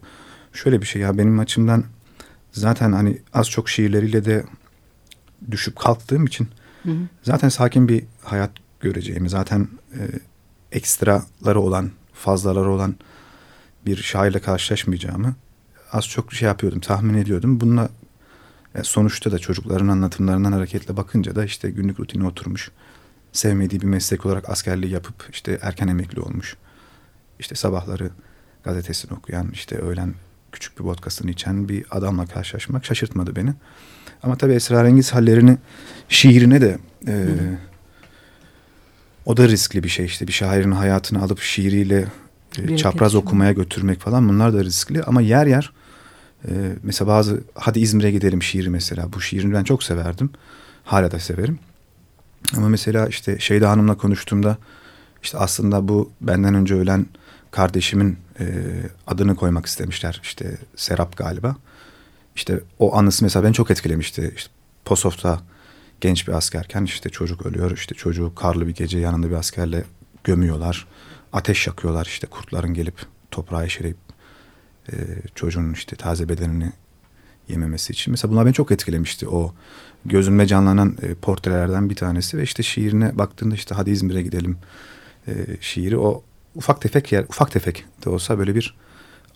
şöyle 0.53 0.81
bir 0.81 0.87
şey 0.87 1.03
ya 1.03 1.19
benim 1.19 1.39
açımdan 1.39 1.85
zaten 2.53 2.93
hani 2.93 3.19
az 3.35 3.51
çok 3.51 3.69
şiirleriyle 3.69 4.25
de 4.25 4.45
düşüp 5.51 5.77
kalktığım 5.77 6.27
için 6.27 6.49
Hı 6.83 6.91
Zaten 7.23 7.49
sakin 7.49 7.89
bir 7.89 8.05
hayat 8.23 8.51
göreceğimi, 8.81 9.29
zaten 9.29 9.69
e, 9.95 10.01
ekstraları 10.73 11.61
olan, 11.61 11.91
fazlaları 12.13 12.71
olan 12.71 12.95
bir 13.87 13.97
şairle 13.97 14.41
karşılaşmayacağımı 14.41 15.35
az 15.93 16.09
çok 16.09 16.33
şey 16.33 16.47
yapıyordum, 16.47 16.81
tahmin 16.81 17.15
ediyordum. 17.15 17.61
Bununla 17.61 17.89
e, 18.75 18.83
sonuçta 18.83 19.33
da 19.33 19.39
çocukların 19.39 19.89
anlatımlarından 19.89 20.53
hareketle 20.53 20.97
bakınca 20.97 21.35
da 21.35 21.45
işte 21.45 21.71
günlük 21.71 22.01
rutine 22.01 22.27
oturmuş. 22.27 22.71
Sevmediği 23.33 23.81
bir 23.81 23.87
meslek 23.87 24.27
olarak 24.27 24.49
askerliği 24.49 24.93
yapıp 24.93 25.29
işte 25.33 25.59
erken 25.63 25.89
emekli 25.89 26.21
olmuş. 26.21 26.57
İşte 27.39 27.55
sabahları 27.55 28.11
gazetesini 28.65 29.13
okuyan, 29.13 29.51
işte 29.51 29.77
öğlen 29.77 30.15
küçük 30.53 30.79
bir 30.79 30.85
vodkasını 30.85 31.31
içen 31.31 31.69
bir 31.69 31.85
adamla 31.91 32.27
karşılaşmak 32.27 32.85
şaşırtmadı 32.85 33.37
beni. 33.37 33.55
Ama 34.23 34.37
tabii 34.37 34.53
esrarengiz 34.53 35.13
hallerini 35.13 35.59
şiirine 36.09 36.61
de 36.61 36.79
e, 37.09 37.27
o 39.27 39.37
da 39.37 39.49
riskli 39.49 39.83
bir 39.83 39.89
şey 39.89 40.07
işte. 40.07 40.27
Bir 40.27 40.33
şairin 40.33 40.73
hayatını 40.73 41.23
alıp 41.23 41.41
şiiriyle 41.41 42.07
e, 42.59 42.77
çapraz 42.77 43.15
okumaya 43.15 43.53
götürmek 43.53 44.01
falan 44.01 44.29
bunlar 44.29 44.55
da 44.55 44.65
riskli. 44.65 45.03
Ama 45.03 45.21
yer 45.21 45.47
yer 45.47 45.73
e, 46.49 46.51
mesela 46.83 47.09
bazı 47.09 47.41
hadi 47.55 47.81
İzmir'e 47.81 48.11
gidelim 48.11 48.43
şiiri 48.43 48.71
mesela. 48.71 49.13
Bu 49.13 49.21
şiirini 49.21 49.55
ben 49.55 49.65
çok 49.65 49.83
severdim. 49.83 50.31
Hala 50.85 51.11
da 51.11 51.19
severim. 51.19 51.59
Ama 52.57 52.69
mesela 52.69 53.09
işte 53.09 53.39
Şeyda 53.39 53.71
Hanım'la 53.71 53.97
konuştuğumda 53.97 54.59
işte 55.23 55.39
aslında 55.39 55.89
bu 55.89 56.11
benden 56.21 56.55
önce 56.55 56.75
ölen 56.75 57.07
kardeşimin 57.51 58.17
e, 58.41 58.45
adını 59.07 59.37
koymak 59.37 59.67
istemişler. 59.67 60.21
İşte 60.23 60.59
Serap 60.77 61.17
galiba 61.17 61.57
işte 62.37 62.61
o 62.79 62.97
anısı 62.97 63.25
mesela 63.25 63.45
beni 63.45 63.55
çok 63.55 63.71
etkilemişti 63.71 64.33
işte 64.37 64.51
Posof'ta 64.85 65.41
genç 66.01 66.29
bir 66.29 66.33
askerken 66.33 66.85
işte 66.85 67.11
çocuk 67.11 67.47
ölüyor. 67.47 67.71
işte 67.71 67.95
çocuğu 67.95 68.35
karlı 68.35 68.67
bir 68.67 68.75
gece 68.75 68.99
yanında 68.99 69.31
bir 69.31 69.35
askerle 69.35 69.85
gömüyorlar. 70.25 70.87
Ateş 71.33 71.67
yakıyorlar 71.67 72.07
işte 72.07 72.27
kurtların 72.27 72.75
gelip 72.75 72.95
toprağa 73.31 73.65
eşeleyip 73.65 73.97
e, 74.93 74.95
çocuğun 75.35 75.73
işte 75.73 75.97
taze 75.97 76.29
bedenini 76.29 76.73
yememesi 77.49 77.93
için. 77.93 78.11
Mesela 78.11 78.33
bunlar 78.33 78.47
beni 78.47 78.55
çok 78.55 78.71
etkilemişti. 78.71 79.29
O 79.29 79.55
gözümde 80.05 80.47
canlanan 80.47 80.97
e, 81.03 81.15
portrelerden 81.15 81.91
bir 81.91 81.97
tanesi 81.97 82.39
ve 82.39 82.43
işte 82.43 82.63
şiirine 82.63 83.19
baktığında 83.19 83.55
işte 83.55 83.75
hadi 83.75 83.91
İzmir'e 83.91 84.23
gidelim 84.23 84.59
e, 85.29 85.33
şiiri 85.61 85.99
o 85.99 86.23
ufak 86.55 86.81
tefek 86.81 87.13
yer 87.13 87.25
ufak 87.25 87.51
tefek 87.51 87.85
de 88.05 88.11
olsa 88.11 88.39
böyle 88.39 88.55
bir 88.55 88.77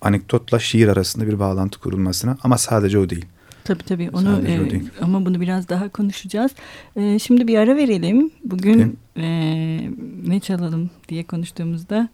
anekdotla 0.00 0.58
şiir 0.58 0.88
arasında 0.88 1.26
bir 1.26 1.38
bağlantı 1.38 1.80
kurulmasına 1.80 2.36
ama 2.42 2.58
sadece 2.58 2.98
o 2.98 3.10
değil. 3.10 3.24
Tabii 3.64 3.82
tabii 3.82 4.10
onu 4.12 4.48
e, 4.48 4.82
ama 5.00 5.26
bunu 5.26 5.40
biraz 5.40 5.68
daha 5.68 5.88
konuşacağız. 5.88 6.52
E, 6.96 7.18
şimdi 7.18 7.48
bir 7.48 7.58
ara 7.58 7.76
verelim. 7.76 8.30
Bugün 8.44 8.98
e, 9.16 9.26
ne 10.26 10.40
çalalım 10.40 10.90
diye 11.08 11.24
konuştuğumuzda 11.24 12.08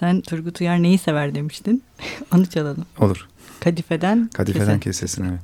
sen 0.00 0.20
Turgut 0.20 0.60
Uyar 0.60 0.82
neyi 0.82 0.98
sever 0.98 1.34
demiştin. 1.34 1.82
onu 2.34 2.46
çalalım. 2.46 2.84
Olur. 2.98 3.28
Kadifeden 3.60 4.30
Kadifeden 4.34 4.80
kesesin, 4.80 4.80
kesesin 4.80 5.24
evet. 5.24 5.40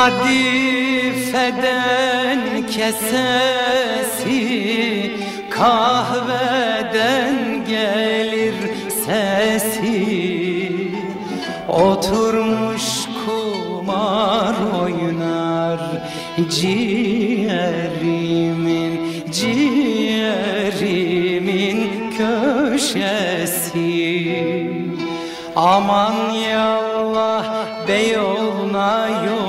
Kadifeden 0.00 0.32
kesesi 2.66 4.40
Kahveden 5.50 7.36
gelir 7.68 8.54
sesi. 9.04 9.92
Oturmuş 11.68 12.84
kumar 13.26 14.54
oynar 14.82 15.80
Ciğerimin, 16.50 17.74
ciğerimin 19.32 20.60
köşesi. 22.18 23.80
Aman 25.56 26.30
yallah 26.30 27.44
Beyoğlu'na 27.88 29.08
yolla 29.08 29.39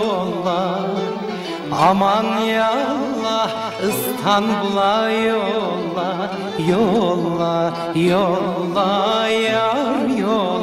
Aman 1.81 2.38
yallah 2.45 3.50
İstanbul'a 3.89 5.09
yolla 5.09 6.31
Yolla, 6.69 7.73
yolla 7.95 9.27
yar 9.27 10.07
yolla 10.17 10.61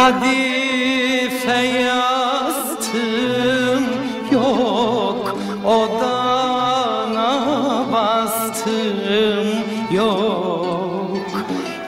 Kadife 0.00 1.60
yastım 1.84 3.04
yok. 4.32 5.36
Odana 5.64 7.32
bastım 7.92 9.48
yok. 9.90 11.18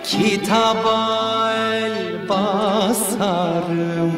Kitaba 0.05 1.53
el 1.55 2.29
basarım 2.29 4.13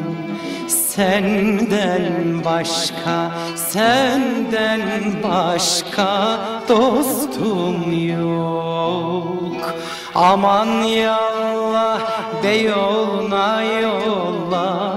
Senden 0.68 2.44
başka, 2.44 3.30
senden 3.56 4.82
başka 5.22 6.38
dostum 6.68 8.08
yok. 8.08 9.74
Aman 10.14 10.82
yallah 12.44 12.50
Beyoğlu'na 12.50 13.62
yolla. 13.62 14.94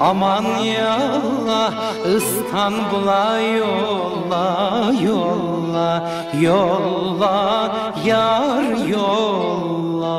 Aman 0.00 0.44
yallah 0.64 1.72
İstanbul'a 2.16 3.40
yolla 3.40 4.92
Yolla, 5.02 6.10
yolla 6.40 7.92
Yar 8.04 8.88
yolla 8.88 10.16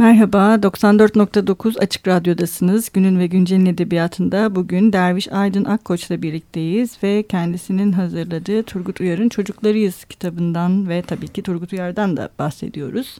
Merhaba, 0.00 0.54
94.9 0.54 1.78
Açık 1.78 2.08
Radyo'dasınız. 2.08 2.90
Günün 2.92 3.18
ve 3.18 3.26
Güncel'in 3.26 3.66
edebiyatında 3.66 4.54
bugün 4.54 4.92
Derviş 4.92 5.32
Aydın 5.32 5.64
Akkoç'la 5.64 6.22
birlikteyiz 6.22 7.02
ve 7.02 7.22
kendisinin 7.22 7.92
hazırladığı 7.92 8.62
Turgut 8.62 9.00
Uyar'ın 9.00 9.28
Çocuklarıyız 9.28 10.04
kitabından 10.04 10.88
ve 10.88 11.02
tabii 11.02 11.28
ki 11.28 11.42
Turgut 11.42 11.72
Uyar'dan 11.72 12.16
da 12.16 12.30
bahsediyoruz. 12.38 13.18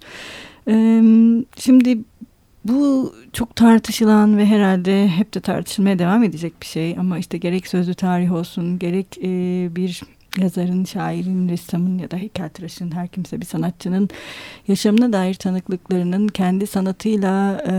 Şimdi 1.58 1.99
bu 2.64 3.14
çok 3.32 3.56
tartışılan 3.56 4.38
ve 4.38 4.46
herhalde 4.46 5.08
hep 5.08 5.34
de 5.34 5.40
tartışılmaya 5.40 5.99
devam 5.99 6.25
edecek 6.25 6.52
bir 6.60 6.66
şey 6.66 6.96
ama 6.99 7.18
işte 7.18 7.38
gerek 7.38 7.66
sözlü 7.66 7.94
tarih 7.94 8.32
olsun 8.32 8.78
gerek 8.78 9.18
bir 9.76 10.02
yazarın, 10.38 10.84
şairin, 10.84 11.49
ressamın 11.49 11.99
ya 11.99 12.10
da 12.10 12.16
heykeltıraşın 12.16 12.90
her 12.90 13.08
kimse 13.08 13.40
bir 13.40 13.46
sanatçının 13.46 14.08
yaşamına 14.68 15.12
dair 15.12 15.34
tanıklıklarının 15.34 16.28
kendi 16.28 16.66
sanatıyla 16.66 17.64
e, 17.68 17.75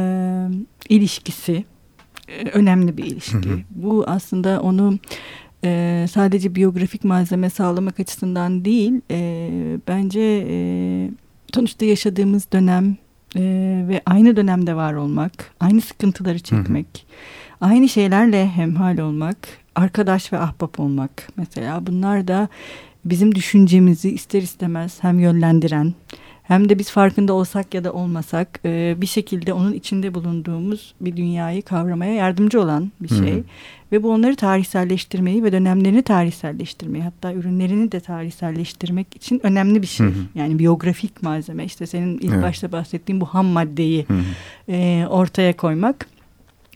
ilişkisi 0.89 1.65
e, 2.27 2.50
önemli 2.50 2.98
bir 2.98 3.03
ilişki. 3.03 3.50
Hı 3.50 3.53
hı. 3.53 3.60
Bu 3.70 4.03
aslında 4.08 4.62
onu 4.62 5.00
e, 5.63 6.05
sadece 6.12 6.55
biyografik 6.55 7.03
malzeme 7.03 7.50
sağlamak 7.50 8.00
açısından 8.00 8.65
değil 8.65 9.01
e, 9.12 9.50
bence 9.88 10.46
e, 10.50 10.55
sonuçta 11.53 11.86
yaşadığımız 11.86 12.51
dönem 12.51 12.98
e, 13.36 13.41
ve 13.88 14.01
aynı 14.05 14.36
dönemde 14.36 14.75
var 14.75 14.93
olmak, 14.93 15.31
aynı 15.60 15.81
sıkıntıları 15.81 16.39
çekmek, 16.39 16.86
hı 16.86 17.65
hı. 17.65 17.70
aynı 17.70 17.89
şeylerle 17.89 18.48
hemhal 18.48 18.98
olmak 18.98 19.38
arkadaş 19.75 20.34
ve 20.34 20.40
ahbap 20.40 20.80
olmak 20.80 21.28
mesela 21.38 21.88
bunlar 21.88 22.28
da 22.28 22.48
bizim 23.06 23.36
düşüncemizi 23.36 24.12
ister 24.12 24.42
istemez 24.42 24.98
hem 25.01 25.20
yönlendiren 25.20 25.94
hem 26.51 26.70
de 26.70 26.80
biz 26.80 26.92
farkında 26.92 27.34
olsak 27.34 27.74
ya 27.74 27.84
da 27.84 27.94
olmasak 27.94 28.60
e, 28.66 28.96
bir 28.98 29.08
şekilde 29.08 29.54
onun 29.54 29.74
içinde 29.74 30.13
bulunduğumuz 30.13 30.94
bir 31.01 31.18
dünyayı 31.18 31.62
kavramaya 31.62 32.13
yardımcı 32.13 32.62
olan 32.62 32.92
bir 33.01 33.08
şey. 33.08 33.34
Hı. 33.34 33.44
Ve 33.92 34.04
bu 34.04 34.12
onları 34.12 34.36
tarihselleştirmeyi 34.36 35.44
ve 35.44 35.51
dönemlerini 35.51 36.01
tarihselleştirmeyi 36.01 37.04
hatta 37.04 37.34
ürünlerini 37.34 37.92
de 37.92 38.00
tarihselleştirmek 38.00 39.16
için 39.16 39.40
önemli 39.44 39.82
bir 39.82 39.88
şey. 39.88 40.08
Hı 40.08 40.13
Yani 40.36 40.60
biyografik 40.60 41.24
malzeme 41.24 41.66
işte 41.66 41.86
senin 41.86 42.18
ilk 42.18 42.34
evet. 42.34 42.44
başta 42.44 42.72
bahsettiğin 42.72 43.22
bu 43.22 43.25
ham 43.25 43.46
maddeyi 43.46 44.06
E, 44.70 45.06
ortaya 45.10 45.58
koymak. 45.58 46.08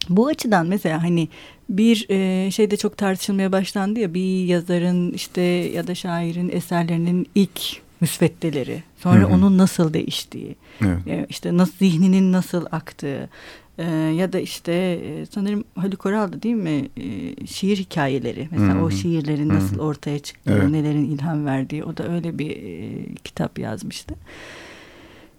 Bu 0.09 0.27
açıdan 0.27 0.67
mesela 0.67 1.03
hani 1.03 1.27
bir 1.69 2.05
e, 2.09 2.51
şey 2.51 2.71
de 2.71 2.77
çok 2.77 2.97
tartışılmaya 2.97 3.51
başlandı 3.51 4.00
ya 4.00 4.13
bir 4.13 4.45
yazarın 4.45 5.12
işte 5.13 5.41
ya 5.41 5.88
da 5.88 5.95
şairin 5.95 6.50
eserlerinin 6.50 7.27
ilk 7.35 7.62
müsveddeleri. 8.01 8.83
Sonra 8.97 9.19
Hı 9.19 9.24
hı. 9.27 9.33
onun 9.33 9.57
nasıl 9.57 9.93
değiştiği. 9.93 10.55
Evet. 10.81 11.07
e, 11.07 11.25
işte 11.29 11.57
nasıl 11.57 11.74
zihninin 11.79 12.31
nasıl 12.31 12.65
aktığı. 12.71 13.29
e, 13.77 13.83
ya 13.91 14.33
da 14.33 14.39
işte 14.39 14.71
e, 14.74 15.25
sanırım 15.25 15.63
Haluk 15.75 16.05
Oral'dı 16.05 16.41
değil 16.43 16.55
mi? 16.55 16.89
E, 16.97 17.45
şiir 17.45 17.77
hikayeleri. 17.77 18.47
Mesela 18.51 18.74
Hı 18.74 18.79
hı. 18.79 18.83
o 18.83 18.91
şiirlerin 18.91 19.50
Hı 19.50 19.53
hı. 19.53 19.57
nasıl 19.57 19.79
ortaya 19.79 20.19
çıktığı, 20.19 20.51
Evet. 20.53 20.69
nelerin 20.69 21.05
ilham 21.12 21.45
verdiği. 21.45 21.83
O 21.83 21.97
da 21.97 22.13
öyle 22.13 22.39
bir 22.39 22.50
e, 22.51 22.89
kitap 23.24 23.59
yazmıştı. 23.59 24.15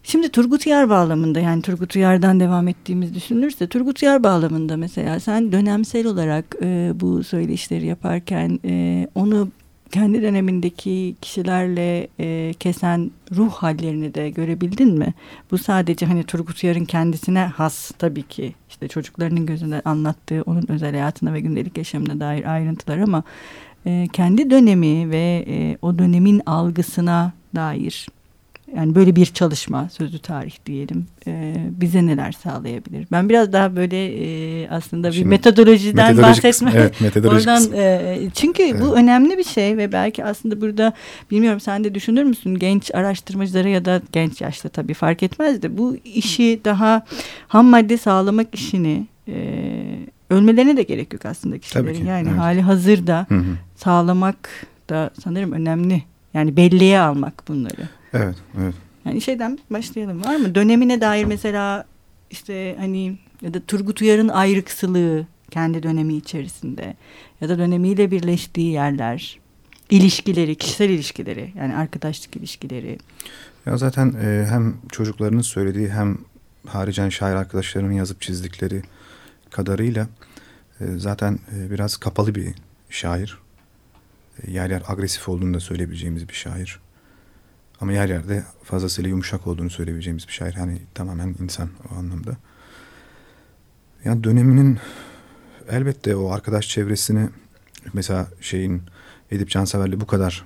Şimdi 0.09 0.29
Turgut 0.29 0.67
Uyar 0.67 0.89
bağlamında 0.89 1.41
yani 1.41 1.63
Turgut 1.63 1.97
Uyar'dan 1.97 2.41
devam 2.41 2.69
ettiğimiz 2.69 3.15
düşünülürse 3.15 3.67
Turgut 3.67 4.03
Uyar 4.03 4.23
bağlamında 4.23 4.77
mesela 4.77 5.21
sen 5.21 5.53
dönemsel 5.53 6.07
olarak 6.07 6.57
e, 6.63 6.93
bu 6.95 7.25
söyleşileri 7.25 7.87
yaparken 7.87 8.61
e, 8.65 9.07
onu 9.15 9.49
kendi 9.91 10.23
dönemindeki 10.23 11.17
kişilerle 11.21 12.09
e, 12.21 12.55
kesen 12.61 13.11
ruh 13.37 13.53
hallerini 13.53 14.15
de 14.15 14.31
görebildin 14.31 14.99
mi? 14.99 15.15
Bu 15.51 15.59
sadece 15.59 16.07
hani 16.07 16.25
Turgut 16.25 16.65
Uyar'ın 16.65 16.85
kendisine 16.85 17.41
has 17.41 17.91
tabii 17.91 18.23
ki 18.23 18.55
işte 18.69 18.89
çocuklarının 18.89 19.47
gözünden 19.47 19.83
anlattığı 19.85 20.43
onun 20.47 20.71
özel 20.71 20.91
hayatına 20.91 21.33
ve 21.33 21.41
gündelik 21.41 21.79
yaşamına 21.79 22.21
dair 22.21 22.53
ayrıntılar 22.55 22.99
ama 22.99 23.23
e, 23.87 24.09
kendi 24.13 24.51
dönemi 24.51 25.11
ve 25.11 25.45
e, 25.49 25.79
o 25.83 25.99
dönemin 25.99 26.43
algısına 26.47 27.33
dair 27.55 28.07
yani 28.75 28.95
böyle 28.95 29.17
bir 29.17 29.27
çalışma 29.27 29.89
sözlü 29.89 30.19
tarih 30.19 30.53
diyelim 30.67 31.07
e, 31.27 31.55
bize 31.71 32.07
neler 32.07 32.33
sağlayabilir? 32.33 33.07
Ben 33.13 33.29
biraz 33.29 33.53
daha 33.53 33.77
böyle 33.77 34.07
e, 34.07 34.69
aslında 34.69 35.09
bir 35.09 35.13
Şimdi 35.13 35.29
metodolojiden 35.29 36.07
metodolojik 36.07 36.45
bahsetme. 36.45 36.71
kısmı, 36.71 36.71
evet, 36.83 37.01
metodolojik 37.01 37.49
Oradan 37.49 37.73
e, 37.75 38.19
çünkü 38.35 38.63
Evet. 38.63 38.83
bu 38.83 38.97
önemli 38.97 39.39
bir 39.39 39.45
şey 39.45 39.77
ve 39.77 39.93
belki 39.93 40.25
aslında 40.25 40.61
burada 40.61 40.93
bilmiyorum 41.31 41.61
sen 41.61 41.85
de 41.85 41.95
düşünür 41.95 42.25
müsün 42.25 42.55
genç 42.55 42.95
araştırmacılara 42.95 43.69
ya 43.69 43.85
da 43.85 44.03
genç 44.13 44.41
yaşta 44.41 44.69
tabii 44.69 44.95
fark 44.95 45.23
etmez 45.23 45.63
de 45.63 45.79
bu 45.79 45.97
işi 46.05 46.61
daha 46.65 47.07
ham 47.49 47.67
madde 47.67 47.97
sağlamak 47.97 48.55
işini 48.55 49.07
e, 49.29 49.37
ölmelerine 50.31 50.77
de 50.77 50.83
gerek 50.83 51.13
yok 51.13 51.27
aslında 51.27 51.59
kişilerin. 51.59 51.95
ki, 51.95 52.05
yani 52.05 52.29
evet. 52.29 52.39
hali 52.39 52.63
hazırda 52.63 53.27
Hı 53.29 53.35
hı. 53.35 53.57
sağlamak 53.77 54.51
da 54.91 55.11
sanırım 55.25 55.53
önemli. 55.53 56.03
Yani 56.35 56.57
belleğe 56.57 57.01
almak 57.01 57.49
bunları. 57.49 57.89
Evet, 58.23 58.37
evet. 58.61 58.75
Yani 59.05 59.21
şeyden 59.21 59.59
başlayalım. 59.71 60.25
Var 60.25 60.37
mı? 60.37 60.55
Dönemine 60.55 61.01
dair 61.01 61.25
mesela 61.25 61.85
işte 62.31 62.77
hani 62.79 63.19
ya 63.43 63.55
da 63.55 63.61
Turgut 63.61 64.03
Uyar'ın 64.03 64.29
ayrıksılığı 64.29 65.27
kendi 65.51 65.83
dönemi 65.83 66.15
içerisinde 66.15 66.97
ya 67.41 67.49
da 67.49 67.59
dönemiyle 67.59 68.11
birleştiği 68.11 68.73
yerler, 68.73 69.39
ilişkileri, 69.91 70.55
kişisel 70.55 70.91
ilişkileri 70.91 71.53
yani 71.59 71.77
arkadaşlık 71.77 72.37
ilişkileri. 72.37 72.99
Ya 73.67 73.77
zaten 73.77 74.15
e, 74.23 74.47
hem 74.51 74.77
çocuklarının 74.93 75.41
söylediği 75.41 75.89
hem 75.89 76.19
haricen 76.67 77.09
şair 77.09 77.35
arkadaşlarının 77.35 77.93
yazıp 77.93 78.21
çizdikleri 78.23 78.83
kadarıyla 79.51 80.09
e, 80.81 80.85
zaten 80.97 81.39
e, 81.57 81.71
biraz 81.71 81.97
kapalı 81.97 82.35
bir 82.35 82.55
şair. 82.91 83.39
E, 84.43 84.51
yer 84.51 84.71
yer 84.71 84.83
agresif 84.89 85.29
olduğunu 85.29 85.55
da 85.55 85.61
söyleyebileceğimiz 85.61 86.29
bir 86.29 86.35
şair. 86.35 86.81
Ama 87.81 87.93
yer 87.93 88.09
yerde 88.09 88.45
fazlasıyla 88.63 89.11
yumuşak 89.11 89.47
olduğunu 89.47 89.71
söyleyebileceğimiz 89.71 90.29
bir 90.29 90.33
şair. 90.33 90.55
Hani 90.55 90.79
tamamen 90.95 91.35
insan 91.43 91.69
o 91.93 91.99
anlamda. 91.99 92.37
Yani 94.05 94.25
döneminin 94.25 94.79
elbette 95.69 96.17
o 96.17 96.31
arkadaş 96.31 96.69
çevresini 96.69 97.29
mesela 97.93 98.27
şeyin 98.41 98.83
Edip 99.31 99.51
Cansever'le 99.51 100.01
bu 100.01 100.07
kadar 100.07 100.45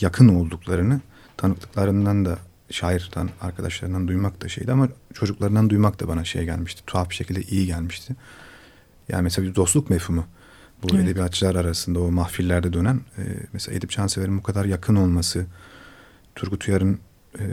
yakın 0.00 0.28
olduklarını 0.28 1.00
tanıklıklarından 1.36 2.24
da 2.24 2.38
şairden 2.70 3.28
arkadaşlarından 3.40 4.08
duymak 4.08 4.42
da 4.42 4.48
şeydi 4.48 4.72
ama 4.72 4.88
çocuklarından 5.14 5.70
duymak 5.70 6.00
da 6.00 6.08
bana 6.08 6.24
şey 6.24 6.44
gelmişti. 6.44 6.82
Tuhaf 6.86 7.10
bir 7.10 7.14
şekilde 7.14 7.42
iyi 7.42 7.66
gelmişti. 7.66 8.16
Yani 9.08 9.22
mesela 9.22 9.48
bir 9.48 9.54
dostluk 9.54 9.90
mefhumu. 9.90 10.26
Bu 10.82 10.94
Evet. 10.94 11.04
edebiyatçılar 11.04 11.54
arasında 11.54 12.00
o 12.00 12.10
mahfillerde 12.10 12.72
dönen 12.72 13.00
e, 13.18 13.22
mesela 13.52 13.76
Edip 13.76 13.90
Cansever'in 13.90 14.38
bu 14.38 14.42
kadar 14.42 14.64
yakın 14.64 14.96
olması, 14.96 15.46
Turgut 16.34 16.68
Uyar'ın 16.68 16.98
e, 17.38 17.44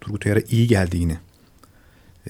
Turgut 0.00 0.26
Uyar'a 0.26 0.40
iyi 0.40 0.66
geldiğini 0.68 1.18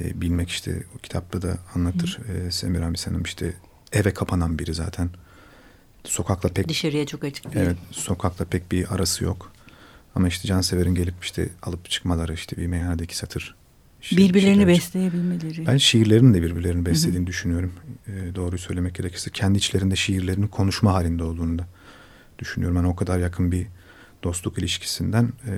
e, 0.01 0.21
bilmek 0.21 0.49
işte 0.49 0.83
o 0.97 0.99
kitapta 0.99 1.43
da 1.43 1.59
anlatır 1.75 2.19
e, 2.29 2.51
Semiramis 2.51 3.07
Hanım 3.07 3.23
işte 3.23 3.53
eve 3.93 4.15
kapanan 4.15 4.59
biri 4.59 4.75
zaten. 4.75 5.11
Sokakla 6.05 6.49
pek 6.49 6.69
Dışarıya 6.69 7.07
çok 7.07 7.25
açık 7.25 7.45
değil. 7.45 7.67
Evet, 7.67 7.77
sokakla 7.91 8.45
pek 8.45 8.73
bir 8.73 8.95
arası 8.95 9.25
yok. 9.25 9.53
Ama 10.15 10.29
işte 10.29 10.49
Cansever'in 10.49 10.95
gelip 10.95 11.15
işte 11.23 11.49
alıp 11.63 11.91
çıkmaları 11.91 12.35
işte 12.35 12.57
bir 12.57 12.67
meyhanedeki 12.67 13.17
satır. 13.17 13.55
Birbirlerini 14.13 14.63
şiirler- 14.63 14.67
besleyebilmeleri. 14.69 15.67
Ben 15.67 15.77
şiirlerin 15.77 16.35
de 16.35 16.43
birbirlerini 16.43 16.87
beslediğini 16.87 17.27
düşünüyorum. 17.27 17.73
Ee, 18.07 18.35
doğruyu 18.35 18.59
söylemek 18.59 18.95
gerekirse 18.95 19.31
kendi 19.31 19.59
içlerinde 19.59 19.97
şiirlerini 19.97 20.49
konuşma 20.49 20.93
halinde 20.95 21.25
olduğunu 21.25 21.59
da 21.59 21.67
düşünüyorum. 22.39 22.77
Yani 22.77 22.87
o 22.89 22.97
kadar 22.97 23.19
yakın 23.19 23.53
bir 23.53 23.67
dostluk 24.23 24.59
ilişkisinden 24.59 25.33
e, 25.47 25.53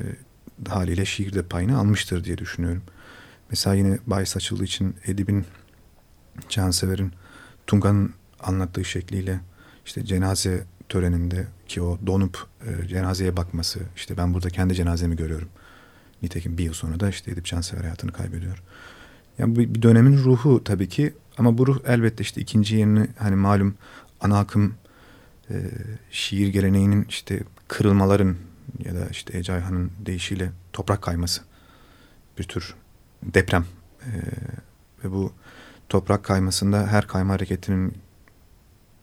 haliyle 0.68 1.04
şiir 1.04 1.32
de 1.32 1.42
payını 1.42 1.78
almıştır 1.78 2.24
diye 2.24 2.38
düşünüyorum. 2.38 2.82
Mesela 3.50 3.76
yine 3.76 3.98
bahis 4.06 4.36
açıldığı 4.36 4.64
için 4.64 4.96
Edip'in 5.06 5.46
Cansever'in 6.48 7.12
Tunga'nın 7.66 8.14
anlattığı 8.40 8.84
şekliyle 8.84 9.40
işte 9.86 10.04
cenaze 10.04 10.64
töreninde 10.88 11.46
ki 11.68 11.82
o 11.82 11.98
donup 12.06 12.46
e, 12.66 12.88
cenazeye 12.88 13.36
bakması 13.36 13.80
işte 13.96 14.16
ben 14.16 14.34
burada 14.34 14.48
kendi 14.50 14.74
cenazemi 14.74 15.16
görüyorum. 15.16 15.48
Nitekim 16.22 16.58
bir 16.58 16.64
yıl 16.64 16.72
sonra 16.72 17.00
da 17.00 17.08
işte 17.08 17.30
Edip 17.30 17.44
Cansever 17.44 17.82
hayatını 17.82 18.12
kaybediyor. 18.12 18.62
Yani 19.38 19.56
bu 19.56 19.60
bir 19.60 19.82
dönemin 19.82 20.18
ruhu 20.18 20.64
tabii 20.64 20.88
ki 20.88 21.14
ama 21.38 21.58
bu 21.58 21.66
ruh 21.66 21.78
elbette 21.86 22.22
işte 22.22 22.40
ikinci 22.40 22.76
yerini 22.76 23.06
hani 23.18 23.36
malum 23.36 23.74
ana 24.20 24.38
akım 24.38 24.74
e, 25.50 25.54
şiir 26.10 26.48
geleneğinin 26.48 27.06
işte 27.08 27.42
kırılmaların 27.68 28.36
ya 28.78 28.94
da 28.94 29.08
işte 29.10 29.38
Ece 29.38 29.52
Ayhan'ın 29.52 29.90
deyişiyle 30.06 30.52
toprak 30.72 31.02
kayması 31.02 31.42
bir 32.38 32.44
tür 32.44 32.74
deprem 33.22 33.64
E, 34.00 34.12
ve 35.04 35.12
bu 35.12 35.32
toprak 35.88 36.24
kaymasında 36.24 36.86
her 36.86 37.06
kayma 37.06 37.34
hareketinin 37.34 37.94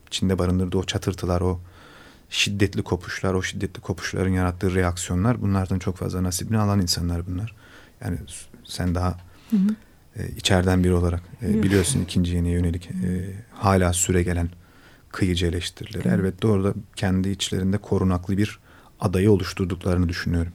içinde 0.06 0.38
barındırdığı 0.38 0.78
o 0.78 0.84
çatırtılar, 0.84 1.40
o 1.40 1.60
şiddetli 2.30 2.82
kopuşlar, 2.82 3.34
o 3.34 3.42
şiddetli 3.42 3.80
kopuşların 3.80 4.30
yarattığı 4.30 4.74
reaksiyonlar 4.74 5.42
bunlardan 5.42 5.78
çok 5.78 5.96
fazla 5.96 6.22
nasibini 6.22 6.58
alan 6.58 6.80
insanlar 6.80 7.26
bunlar. 7.26 7.54
Yani 8.00 8.18
sen 8.64 8.94
daha 8.94 9.18
Hı 9.50 9.56
hı. 9.56 9.76
e, 10.16 10.28
içeriden 10.28 10.84
biri 10.84 10.92
olarak 10.92 11.22
e, 11.42 11.62
biliyorsun 11.62 12.00
ikinci 12.00 12.34
yeniye 12.34 12.54
yönelik 12.54 12.90
e, 12.90 13.34
hala 13.52 13.92
süre 13.92 14.22
gelen 14.22 14.50
kıyıcı 15.12 15.46
eleştirileri. 15.46 16.08
Elbette 16.08 16.46
orada 16.46 16.74
kendi 16.96 17.28
içlerinde 17.28 17.78
korunaklı 17.78 18.38
bir 18.38 18.58
adayı 19.00 19.30
oluşturduklarını 19.32 20.08
düşünüyorum. 20.08 20.52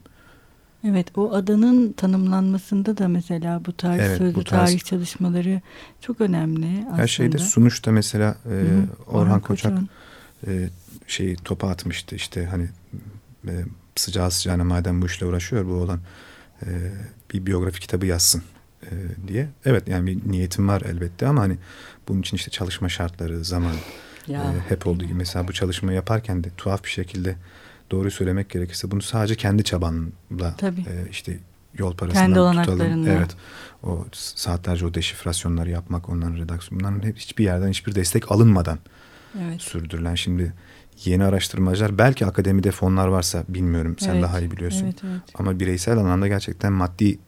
Evet 0.88 1.17
o 1.17 1.34
adanın 1.34 1.91
tanımlanmasında 1.93 2.97
da 2.97 3.08
mesela 3.08 3.65
bu 3.65 3.73
tarz 3.77 4.01
Evet, 4.01 4.17
sözlü 4.17 4.36
bu 4.36 4.43
tarz- 4.43 4.49
tarih 4.69 4.79
çalışmaları 4.79 5.62
çok 6.01 6.21
önemli 6.21 6.79
aslında. 6.88 6.97
Her 6.97 7.08
şeyde 7.08 7.38
sunuşta 7.38 7.91
mesela 7.91 8.36
e, 8.45 8.49
Hı 8.49 8.62
hı. 8.62 8.88
Orhan, 9.08 9.41
Koçak 9.41 9.71
Koçak'ın. 9.71 9.89
e, 10.47 10.69
şeyi 11.08 11.36
topa 11.36 11.69
atmıştı 11.69 12.15
işte 12.15 12.45
hani 12.45 12.69
e, 13.47 13.51
sıcağı 13.95 14.32
sıcağına 14.32 14.63
madem 14.63 15.01
bu 15.01 15.06
işle 15.06 15.25
uğraşıyor 15.25 15.65
bu 15.65 15.73
olan 15.73 15.99
e, 16.65 16.91
bir 17.34 17.45
biyografi 17.45 17.79
kitabı 17.79 18.06
yazsın 18.06 18.43
e, 18.84 18.89
diye. 19.27 19.47
Evet 19.65 19.88
yani 19.88 20.08
bir 20.08 20.32
niyetim 20.32 20.67
var 20.67 20.82
elbette 20.82 21.27
ama 21.27 21.41
hani 21.41 21.58
bunun 22.08 22.19
için 22.21 22.38
işte 22.38 22.51
çalışma 22.51 22.89
şartları, 22.89 23.43
zaman 23.45 23.75
Ya. 24.27 24.43
e, 24.43 24.69
hep 24.69 24.88
olduğu 24.88 25.03
gibi 25.03 25.13
mesela 25.13 25.47
bu 25.47 25.53
çalışmayı 25.53 25.95
yaparken 25.95 26.43
de 26.43 26.47
tuhaf 26.58 26.84
bir 26.84 26.89
şekilde 26.89 27.36
doğruyu 27.91 28.12
söylemek 28.12 28.50
gerekirse 28.50 28.91
bunu 28.91 29.02
sadece 29.02 29.36
kendi 29.36 29.63
çabanla 29.63 30.56
Tabii. 30.58 30.82
e, 30.82 31.10
işte 31.12 31.39
yol 31.78 31.96
parasından 31.96 32.54
Kendi 32.54 32.65
tutalım. 32.65 33.08
Evet. 33.08 33.36
O 33.84 34.06
saatlerce 34.12 34.86
o 34.86 34.93
deşifrasyonları 34.93 35.69
yapmak, 35.69 36.10
onların 36.10 36.36
redaksiyonu 36.38 36.80
bunların 36.84 37.04
hep 37.08 37.17
hiçbir 37.17 37.43
yerden 37.43 37.67
hiçbir 37.69 37.96
destek 37.96 38.32
alınmadan 38.32 38.80
Evet. 39.41 39.62
sürdürülen 39.62 40.15
şimdi 40.15 40.54
yeni 41.06 41.24
araştırmacılar 41.24 41.98
belki 41.98 42.26
akademide 42.26 42.72
fonlar 42.72 43.08
varsa 43.08 43.43
bilmiyorum 43.50 43.96
sen 44.00 44.13
Evet, 44.13 44.24
daha 44.24 44.39
iyi 44.39 44.52
biliyorsun. 44.52 44.84
Evet, 44.84 45.02
evet. 45.04 45.22
Ama 45.36 45.60
bireysel 45.60 45.98
anlamda 45.98 46.28
gerçekten 46.28 46.74
maddi 46.74 47.19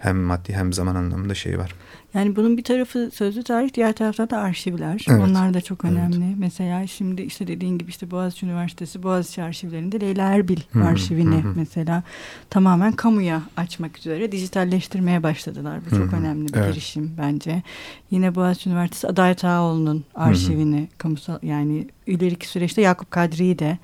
hem 0.00 0.16
maddi 0.16 0.52
hem 0.52 0.72
zaman 0.72 0.94
anlamında 0.94 1.34
şey 1.34 1.58
var. 1.58 1.74
Yani 2.14 2.36
bunun 2.36 2.56
bir 2.56 2.64
tarafı 2.64 3.10
sözlü 3.12 3.42
tarih, 3.42 3.74
diğer 3.74 3.92
tarafta 3.92 4.30
da 4.30 4.38
arşivler. 4.38 5.04
Evet. 5.10 5.20
Onlar 5.20 5.54
da 5.54 5.60
çok 5.60 5.84
Evet. 5.84 5.94
önemli. 5.94 6.36
Mesela 6.38 6.86
şimdi 6.86 7.22
işte 7.22 7.46
dediğin 7.46 7.78
gibi 7.78 7.90
işte 7.90 8.10
Boğaziçi 8.10 8.46
Üniversitesi 8.46 9.02
Boğaziçi 9.02 9.42
arşivlerinde 9.42 10.00
Leyla 10.00 10.28
Erbil 10.34 10.60
Hı 10.72 10.78
hı, 10.78 10.84
arşivini 10.84 11.34
hı 11.34 11.48
hı. 11.48 11.52
mesela 11.56 12.02
tamamen 12.50 12.92
kamuya 12.92 13.42
açmak 13.56 13.98
üzere 13.98 14.32
dijitalleştirmeye 14.32 15.22
başladılar. 15.22 15.80
Bu 15.86 15.96
Hı 15.96 16.00
çok 16.00 16.12
hı, 16.12 16.16
önemli 16.16 16.52
bir 16.52 16.58
evet. 16.58 16.74
girişim 16.74 17.12
bence. 17.18 17.62
Yine 18.10 18.34
Boğaziçi 18.34 18.68
Üniversitesi 18.70 19.08
Adalet 19.08 19.44
Ağaoğlu'nun 19.44 20.04
arşivini 20.14 20.88
kamusal 20.98 21.38
yani 21.42 21.88
ileriki 22.06 22.48
süreçte 22.48 22.82
Yakup 22.82 23.10
Kadri'yi 23.10 23.58
de 23.58 23.78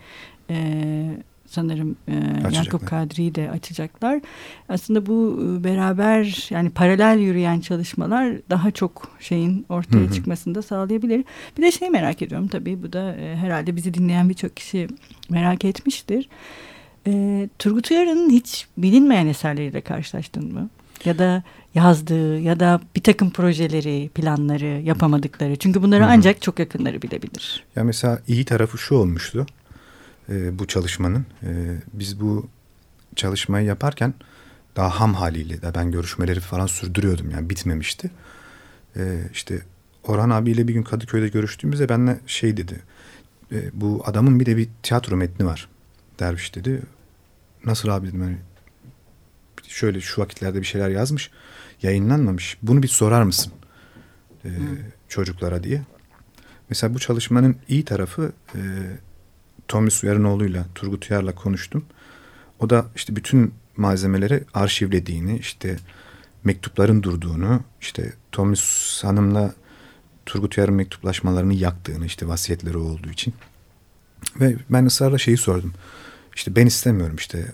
e, 0.50 0.56
sanırım 1.48 1.96
e, 2.08 2.14
Yakup 2.52 2.86
Kadri'yi 2.86 3.34
de 3.34 3.50
açacaklar. 3.50 4.20
Aslında 4.68 5.06
bu 5.06 5.40
e, 5.42 5.64
beraber 5.64 6.48
yani 6.50 6.70
paralel 6.70 7.18
yürüyen 7.18 7.60
çalışmalar 7.60 8.36
daha 8.50 8.70
çok 8.70 9.08
şeyin 9.20 9.66
ortaya 9.68 9.98
hı 9.98 10.08
hı. 10.08 10.12
çıkmasını 10.12 10.54
da 10.54 10.62
sağlayabilir. 10.62 11.24
Bir 11.58 11.62
de 11.62 11.72
şey 11.72 11.90
merak 11.90 12.22
ediyorum 12.22 12.48
tabii 12.48 12.82
bu 12.82 12.92
da 12.92 13.16
e, 13.16 13.36
herhalde 13.36 13.76
bizi 13.76 13.94
dinleyen 13.94 14.28
birçok 14.28 14.56
kişi 14.56 14.88
merak 15.30 15.64
etmiştir. 15.64 16.28
E, 17.06 17.48
Turgut 17.58 17.90
Uyar'ın 17.90 18.30
hiç 18.30 18.66
bilinmeyen 18.78 19.26
eserleriyle 19.26 19.80
karşılaştın 19.80 20.52
mı? 20.52 20.68
Ya 21.04 21.18
da 21.18 21.42
yazdığı 21.74 22.38
ya 22.40 22.60
da 22.60 22.80
bir 22.96 23.02
takım 23.02 23.30
projeleri, 23.30 24.10
planları, 24.14 24.80
yapamadıkları. 24.82 25.56
Çünkü 25.56 25.82
bunları 25.82 26.04
Hı 26.04 26.06
-hı. 26.06 26.12
ancak 26.12 26.42
çok 26.42 26.58
yakınları 26.58 27.02
bilebilir. 27.02 27.64
Ya 27.76 27.84
mesela 27.84 28.18
iyi 28.28 28.44
tarafı 28.44 28.78
şu 28.78 28.94
olmuştu 28.94 29.46
e, 30.28 30.58
bu 30.58 30.66
çalışmanın. 30.66 31.26
E, 31.42 31.50
biz 31.92 32.20
bu 32.20 32.48
çalışmayı 33.16 33.66
yaparken 33.66 34.14
daha 34.76 35.00
ham 35.00 35.14
haliyle 35.14 35.62
de 35.62 35.74
ben 35.74 35.90
görüşmeleri 35.90 36.40
falan 36.40 36.66
sürdürüyordum 36.66 37.30
yani 37.30 37.50
bitmemişti. 37.50 38.10
E, 38.96 39.20
işte 39.32 39.62
Orhan 40.04 40.30
abiyle 40.30 40.68
bir 40.68 40.74
gün 40.74 40.82
Kadıköy'de 40.82 41.28
görüştüğümüzde 41.28 41.88
benle 41.88 42.20
şey 42.26 42.56
dedi. 42.56 42.80
E, 43.52 43.70
bu 43.72 44.02
adamın 44.04 44.40
bir 44.40 44.46
de 44.46 44.56
bir 44.56 44.68
tiyatro 44.82 45.16
metni 45.16 45.46
var. 45.46 45.68
Derviş 46.18 46.54
dedi. 46.54 46.82
Nasıl 47.64 47.88
abi 47.88 48.06
dedim. 48.06 48.22
Yani 48.22 48.36
şöyle 49.68 50.00
şu 50.00 50.20
vakitlerde 50.20 50.60
bir 50.60 50.66
şeyler 50.66 50.88
yazmış. 50.88 51.30
Yayınlanmamış. 51.82 52.58
Bunu 52.62 52.82
bir 52.82 52.88
sorar 52.88 53.22
mısın? 53.22 53.52
E, 54.44 54.50
çocuklara 55.08 55.62
diye. 55.62 55.82
Mesela 56.68 56.94
bu 56.94 56.98
çalışmanın 56.98 57.56
iyi 57.68 57.84
tarafı 57.84 58.32
e, 58.54 58.60
Tommy 59.68 59.90
Suyarınoğlu'yla 59.90 60.66
Turgut 60.74 61.10
Uyar'la 61.10 61.34
konuştum. 61.34 61.84
O 62.58 62.70
da 62.70 62.86
işte 62.96 63.16
bütün 63.16 63.54
malzemeleri 63.76 64.44
arşivlediğini, 64.54 65.38
işte 65.38 65.76
mektupların 66.44 67.02
durduğunu, 67.02 67.60
işte 67.80 68.12
Tommy 68.32 68.56
Hanım'la 69.02 69.54
Turgut 70.26 70.58
Uyar'ın 70.58 70.74
mektuplaşmalarını 70.74 71.54
yaktığını, 71.54 72.06
işte 72.06 72.28
vasiyetleri 72.28 72.76
olduğu 72.76 73.10
için. 73.10 73.34
Ve 74.40 74.56
ben 74.70 74.86
ısrarla 74.86 75.18
şeyi 75.18 75.36
sordum. 75.36 75.72
İşte 76.36 76.56
ben 76.56 76.66
istemiyorum 76.66 77.16
işte 77.16 77.46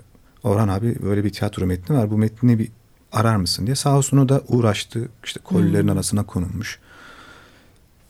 Orhan 0.42 0.68
abi 0.68 1.02
böyle 1.02 1.24
bir 1.24 1.30
tiyatro 1.30 1.66
metni 1.66 1.96
var. 1.96 2.10
Bu 2.10 2.18
metni 2.18 2.58
bir 2.58 2.68
arar 3.12 3.36
mısın 3.36 3.66
diye. 3.66 3.76
Sağ 3.76 3.96
olsun 3.96 4.16
o 4.16 4.28
da 4.28 4.42
uğraştı. 4.48 5.08
İşte 5.24 5.40
kolilerin 5.44 5.82
hmm. 5.82 5.92
arasına 5.92 6.26
konulmuş. 6.26 6.78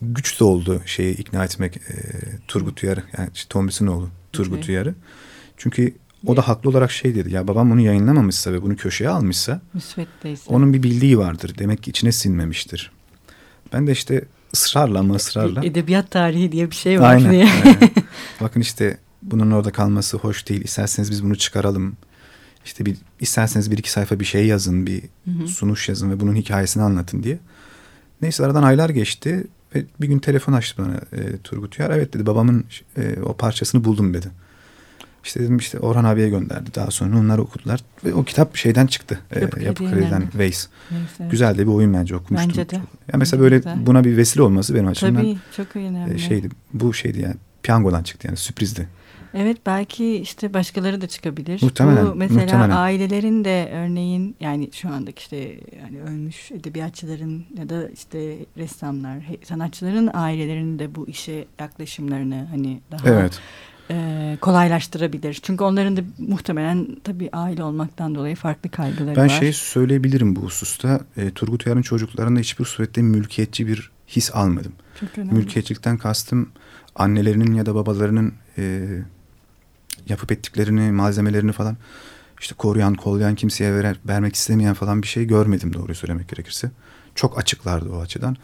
Güç 0.03 0.41
de 0.41 0.45
oldu 0.45 0.83
şeyi 0.87 1.17
ikna 1.17 1.45
etmek 1.45 1.77
e, 1.77 1.81
Turgut 2.49 2.83
Uyar'ı. 2.83 3.03
Yani 3.19 3.29
işte 3.35 3.49
Tombis'in 3.49 3.87
oğlu 3.87 4.09
Turgut 4.33 4.59
okay. 4.59 4.75
Uyar'ı. 4.75 4.95
Çünkü 5.57 5.95
o 6.27 6.37
da 6.37 6.49
haklı 6.49 6.71
olarak 6.71 6.91
şey 6.91 7.15
dedi. 7.15 7.35
Ya 7.35 7.49
babam 7.49 7.71
bunu 7.71 7.81
yayınlamamışsa 7.81 8.53
ve 8.53 8.63
bunu 8.63 8.77
köşeye 8.77 9.11
almışsa 9.11 9.61
onun 10.47 10.73
bir 10.73 10.83
bildiği 10.83 11.19
vardır. 11.19 11.55
Demek 11.59 11.83
ki 11.83 11.91
içine 11.91 12.13
sinmemiştir. 12.13 12.93
Ben 13.73 13.87
de 13.87 13.93
işte 13.93 14.25
ısrarla 14.55 14.99
ama 14.99 15.15
ısrarla. 15.15 15.65
Edebiyat 15.65 16.11
tarihi 16.11 16.53
diye 16.53 16.71
bir 16.71 16.77
şey 16.77 17.01
var 17.01 17.15
Aynen, 17.15 17.33
diye. 17.33 17.49
Bakın 18.41 18.61
işte 18.61 18.99
bunun 19.23 19.51
orada 19.51 19.71
kalması 19.71 20.17
hoş 20.17 20.49
değil. 20.49 20.65
İsterseniz 20.65 21.11
biz 21.11 21.25
bunu 21.25 21.37
çıkaralım. 21.37 21.97
İşte 22.65 22.87
bir 22.87 22.97
isterseniz 23.21 23.71
bir 23.71 23.79
iki 23.79 23.91
sayfa 23.91 24.21
bir 24.21 24.25
şey 24.25 24.47
yazın, 24.47 24.87
bir 24.87 25.03
hı 25.25 25.31
hı. 25.43 25.49
sunuş 25.49 25.89
yazın 25.89 26.11
ve 26.11 26.21
bunun 26.21 26.35
hikayesini 26.35 26.83
anlatın 26.83 27.23
diye. 27.23 27.39
Neyse 28.23 28.45
aradan 28.45 28.63
aylar 28.63 28.91
geçti 28.91 29.45
ve 29.75 29.85
bir 30.01 30.09
gün 30.09 30.19
telefon 30.19 30.53
açtı 30.53 30.83
bana 30.83 31.23
e, 31.23 31.37
Turgut 31.45 31.79
Uyar. 31.79 31.91
Evet 31.91 32.15
dedi 32.15 32.27
babamın 32.27 32.65
e, 32.97 33.21
o 33.23 33.37
parçasını 33.37 33.85
buldum 33.85 34.15
dedi. 34.15 34.27
İşte 35.25 35.41
dedim 35.41 35.57
işte 35.57 35.79
Orhan 35.79 36.05
abiye 36.05 36.29
gönderdi. 36.29 36.71
Daha 36.75 36.91
sonra 36.91 37.19
onlar 37.19 37.39
okudular. 37.39 37.81
Ve 38.05 38.15
o 38.15 38.25
kitap 38.25 38.57
şeyden 38.57 38.87
çıktı. 38.87 39.19
Yapı, 39.41 39.61
e, 39.61 39.65
Yapı 39.65 39.91
Kredi'den 39.91 40.29
Veys. 40.35 40.69
Evet, 40.91 41.31
Güzel 41.31 41.59
de 41.59 41.63
bir 41.63 41.73
oyun 41.73 41.95
bence 41.95 42.17
okumuştum. 42.17 42.51
Bence 42.51 42.71
de. 42.71 42.75
Ya 43.13 43.19
mesela 43.19 43.41
böyle 43.41 43.57
güzel. 43.57 43.87
buna 43.87 44.05
bir 44.05 44.17
vesile 44.17 44.43
olması 44.43 44.75
benim 44.75 44.87
açımdan. 44.87 45.23
Tabii 45.23 45.39
çok 45.57 45.77
önemli. 45.77 46.15
E, 46.15 46.19
şeydi, 46.19 46.49
bu 46.73 46.95
şeydi 46.95 47.21
yani 47.21 47.37
piyangodan 47.63 48.03
çıktı 48.03 48.27
yani 48.27 48.37
sürprizdi. 48.37 48.89
Evet 49.35 49.57
belki 49.67 50.17
işte 50.17 50.55
başkaları 50.55 51.01
da 51.01 51.07
çıkabilir. 51.07 51.63
Muhtemelen. 51.63 52.07
Bu 52.07 52.15
mesela 52.15 52.43
muhtemelen. 52.43 52.77
ailelerin 52.77 53.45
de 53.45 53.71
örneğin 53.75 54.37
yani 54.41 54.69
şu 54.73 54.89
andaki 54.89 55.21
işte 55.23 55.37
yani 55.83 56.03
ölmüş 56.03 56.53
edebiyatçıların 56.53 57.45
ya 57.59 57.69
da 57.69 57.89
işte 57.89 58.37
ressamlar, 58.57 59.19
sanatçıların 59.45 60.11
ailelerinin 60.15 60.79
de 60.79 60.95
bu 60.95 61.09
işe 61.09 61.45
yaklaşımlarını 61.61 62.47
hani 62.51 62.81
daha 62.91 63.09
evet. 63.09 63.41
e, 63.91 64.37
kolaylaştırabilir. 64.41 65.35
Çünkü 65.43 65.65
onların 65.65 65.97
da 65.97 66.01
muhtemelen 66.19 66.97
tabii 67.05 67.31
aile 67.33 67.65
olmaktan 67.65 68.15
dolayı 68.15 68.37
farklı 68.37 68.71
kaygıları 68.71 69.17
ben 69.17 69.23
var. 69.23 69.29
Ben 69.29 69.41
şey 69.41 69.53
söyleyebilirim 69.53 70.37
bu 70.37 70.41
hususta. 70.41 71.01
E, 71.17 71.31
Turgut 71.31 71.67
Uyar'ın 71.67 71.83
çocuklarında 71.83 72.41
hiçbir 72.41 72.65
surette 72.65 73.03
mülkiyetçi 73.03 73.67
bir 73.67 73.91
his 74.09 74.35
almadım. 74.35 74.73
Çok 75.01 75.19
önemli. 75.19 75.35
Mülkiyetçilikten 75.35 75.99
kastım 75.99 76.49
annelerinin 76.95 77.55
ya 77.55 77.67
da 77.67 77.75
babalarının 77.75 78.35
e, 78.59 78.89
yapıp 80.09 80.33
ettiklerini, 80.33 80.93
malzemelerini 80.93 81.53
falan 81.53 81.77
işte 82.43 82.55
koruyan, 82.55 82.95
kollayan 82.95 83.35
kimseye 83.35 83.75
verer, 83.75 83.97
vermek 84.09 84.35
istemeyen 84.35 84.75
falan 84.75 85.03
bir 85.03 85.07
şey 85.07 85.25
görmedim 85.25 85.73
doğruyu 85.73 85.95
söylemek 85.95 86.29
gerekirse. 86.29 86.71
Çok 87.15 87.39
açıklardı 87.39 87.91
o 87.91 88.01
açıdan. 88.01 88.37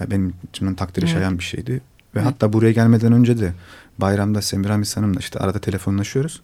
Ya 0.00 0.10
benim 0.10 0.34
içimden 0.48 0.74
takdire 0.74 1.04
evet. 1.04 1.14
şayan 1.14 1.38
bir 1.38 1.44
şeydi. 1.44 1.72
Ve 1.72 1.80
evet. 2.14 2.24
hatta 2.24 2.52
buraya 2.52 2.72
gelmeden 2.72 3.12
önce 3.12 3.38
de 3.38 3.52
bayramda 3.98 4.42
Semiramis 4.42 4.96
Hanım'la 4.96 5.20
işte 5.20 5.38
arada 5.38 5.58
telefonlaşıyoruz. 5.58 6.42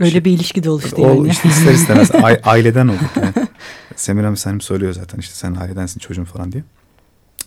Öyle 0.00 0.08
işte, 0.08 0.24
bir 0.24 0.30
ilişki 0.30 0.62
de 0.62 0.70
oluştu 0.70 1.00
yani. 1.00 1.28
İşte 1.28 1.48
ister 1.48 1.72
istemez 1.72 2.10
aileden 2.44 2.88
olduk 2.88 3.10
yani. 3.16 3.48
Semiramis 3.96 4.46
Hanım 4.46 4.60
söylüyor 4.60 4.92
zaten 4.92 5.18
işte 5.18 5.34
sen 5.34 5.54
ailedensin 5.54 6.00
çocuğum 6.00 6.24
falan 6.24 6.52
diye. 6.52 6.64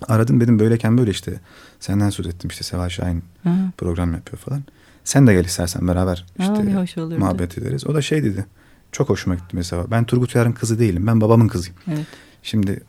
Aradım 0.07 0.41
dedim 0.41 0.59
böyleyken 0.59 0.97
böyle 0.97 1.11
işte 1.11 1.33
senden 1.79 2.09
söz 2.09 2.27
ettim 2.27 2.49
işte 2.49 2.63
Seval 2.63 2.89
Şahin 2.89 3.23
Hı. 3.43 3.49
program 3.77 4.13
yapıyor 4.13 4.39
falan. 4.39 4.63
Sen 5.03 5.27
de 5.27 5.33
gel 5.33 5.45
istersen 5.45 5.87
beraber 5.87 6.25
işte 6.39 6.53
Aa, 6.53 6.81
hoş 6.81 6.97
muhabbet 6.97 7.57
ederiz. 7.57 7.87
O 7.87 7.95
da 7.95 8.01
şey 8.01 8.23
dedi. 8.23 8.45
Çok 8.91 9.09
hoşuma 9.09 9.35
gitti 9.35 9.55
mesela. 9.55 9.91
Ben 9.91 10.03
Turgut 10.03 10.35
Uyar'ın 10.35 10.51
kızı 10.51 10.79
değilim. 10.79 11.07
Ben 11.07 11.21
babamın 11.21 11.47
kızıyım. 11.47 11.77
Evet. 11.87 12.05
Şimdi 12.43 12.83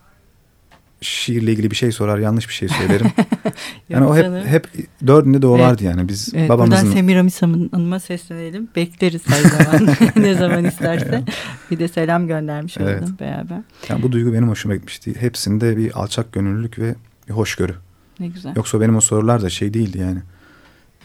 şiirle 1.00 1.52
ilgili 1.52 1.70
bir 1.70 1.76
şey 1.76 1.92
sorar 1.92 2.18
yanlış 2.18 2.48
bir 2.48 2.54
şey 2.54 2.68
söylerim. 2.68 3.06
yani 3.88 4.04
o 4.04 4.16
hep 4.16 4.46
hep 4.46 4.68
dördünde 5.06 5.42
de 5.42 5.46
o 5.46 5.56
evet. 5.56 5.66
vardı 5.66 5.84
yani 5.84 6.08
biz 6.08 6.32
evet, 6.34 6.48
babamızın. 6.48 6.82
Buradan 6.82 6.96
Semiramis 6.96 7.42
Hanım'a 7.42 8.00
seslenelim. 8.00 8.68
Bekleriz 8.76 9.22
her 9.26 9.42
zaman 9.42 9.96
ne 10.16 10.34
zaman 10.34 10.64
isterse. 10.64 11.22
bir 11.70 11.78
de 11.78 11.88
selam 11.88 12.26
göndermiş 12.26 12.76
evet. 12.78 13.02
oldum 13.02 13.16
beraber. 13.20 13.60
Yani 13.88 14.02
bu 14.02 14.12
duygu 14.12 14.32
benim 14.32 14.48
hoşuma 14.48 14.74
gitmişti. 14.74 15.14
Hepsinde 15.20 15.76
bir 15.76 16.00
alçak 16.00 16.32
gönüllülük 16.32 16.78
ve 16.78 16.94
bir 17.28 17.32
hoşgörü. 17.32 17.74
Ne 18.20 18.26
güzel. 18.26 18.56
Yoksa 18.56 18.80
benim 18.80 18.96
o 18.96 19.00
sorular 19.00 19.42
da 19.42 19.50
şey 19.50 19.74
değildi 19.74 19.98
yani. 19.98 20.18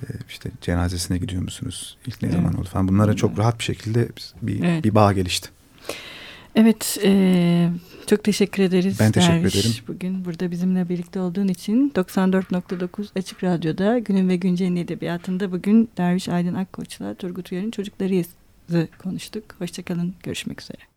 Ee, 0.03 0.13
işte 0.29 0.51
cenazesine 0.61 1.17
gidiyor 1.17 1.41
musunuz? 1.41 1.97
İlk 2.07 2.21
ne 2.21 2.29
evet. 2.29 2.37
zaman 2.37 2.53
oldu 2.53 2.67
falan. 2.67 2.87
Bunlara 2.87 3.15
çok 3.15 3.39
rahat 3.39 3.59
bir 3.59 3.63
şekilde 3.63 4.09
bir, 4.41 4.63
evet. 4.63 4.83
bir 4.83 4.95
bağ 4.95 5.13
gelişti. 5.13 5.49
Evet, 6.55 6.97
e, 7.03 7.69
çok 8.07 8.23
teşekkür 8.23 8.63
ederiz. 8.63 8.99
Ben 8.99 9.11
teşekkür 9.11 9.33
Derviş, 9.33 9.55
ederim. 9.55 9.75
Bugün 9.87 10.25
burada 10.25 10.51
bizimle 10.51 10.89
birlikte 10.89 11.19
olduğun 11.19 11.47
için 11.47 11.89
94.9 11.95 13.19
Açık 13.19 13.43
Radyo'da 13.43 13.99
Günün 13.99 14.29
ve 14.29 14.35
Güncel'in 14.35 14.75
edebiyatında 14.75 15.51
bugün 15.51 15.89
Derviş 15.97 16.29
Aydın 16.29 16.53
Akkoç'la 16.53 17.13
Turgut 17.13 17.51
Uyar'ın 17.51 17.71
Çocuklarıyız'ı 17.71 18.87
konuştuk. 19.03 19.43
Hoşçakalın, 19.59 20.13
görüşmek 20.23 20.61
üzere. 20.61 20.88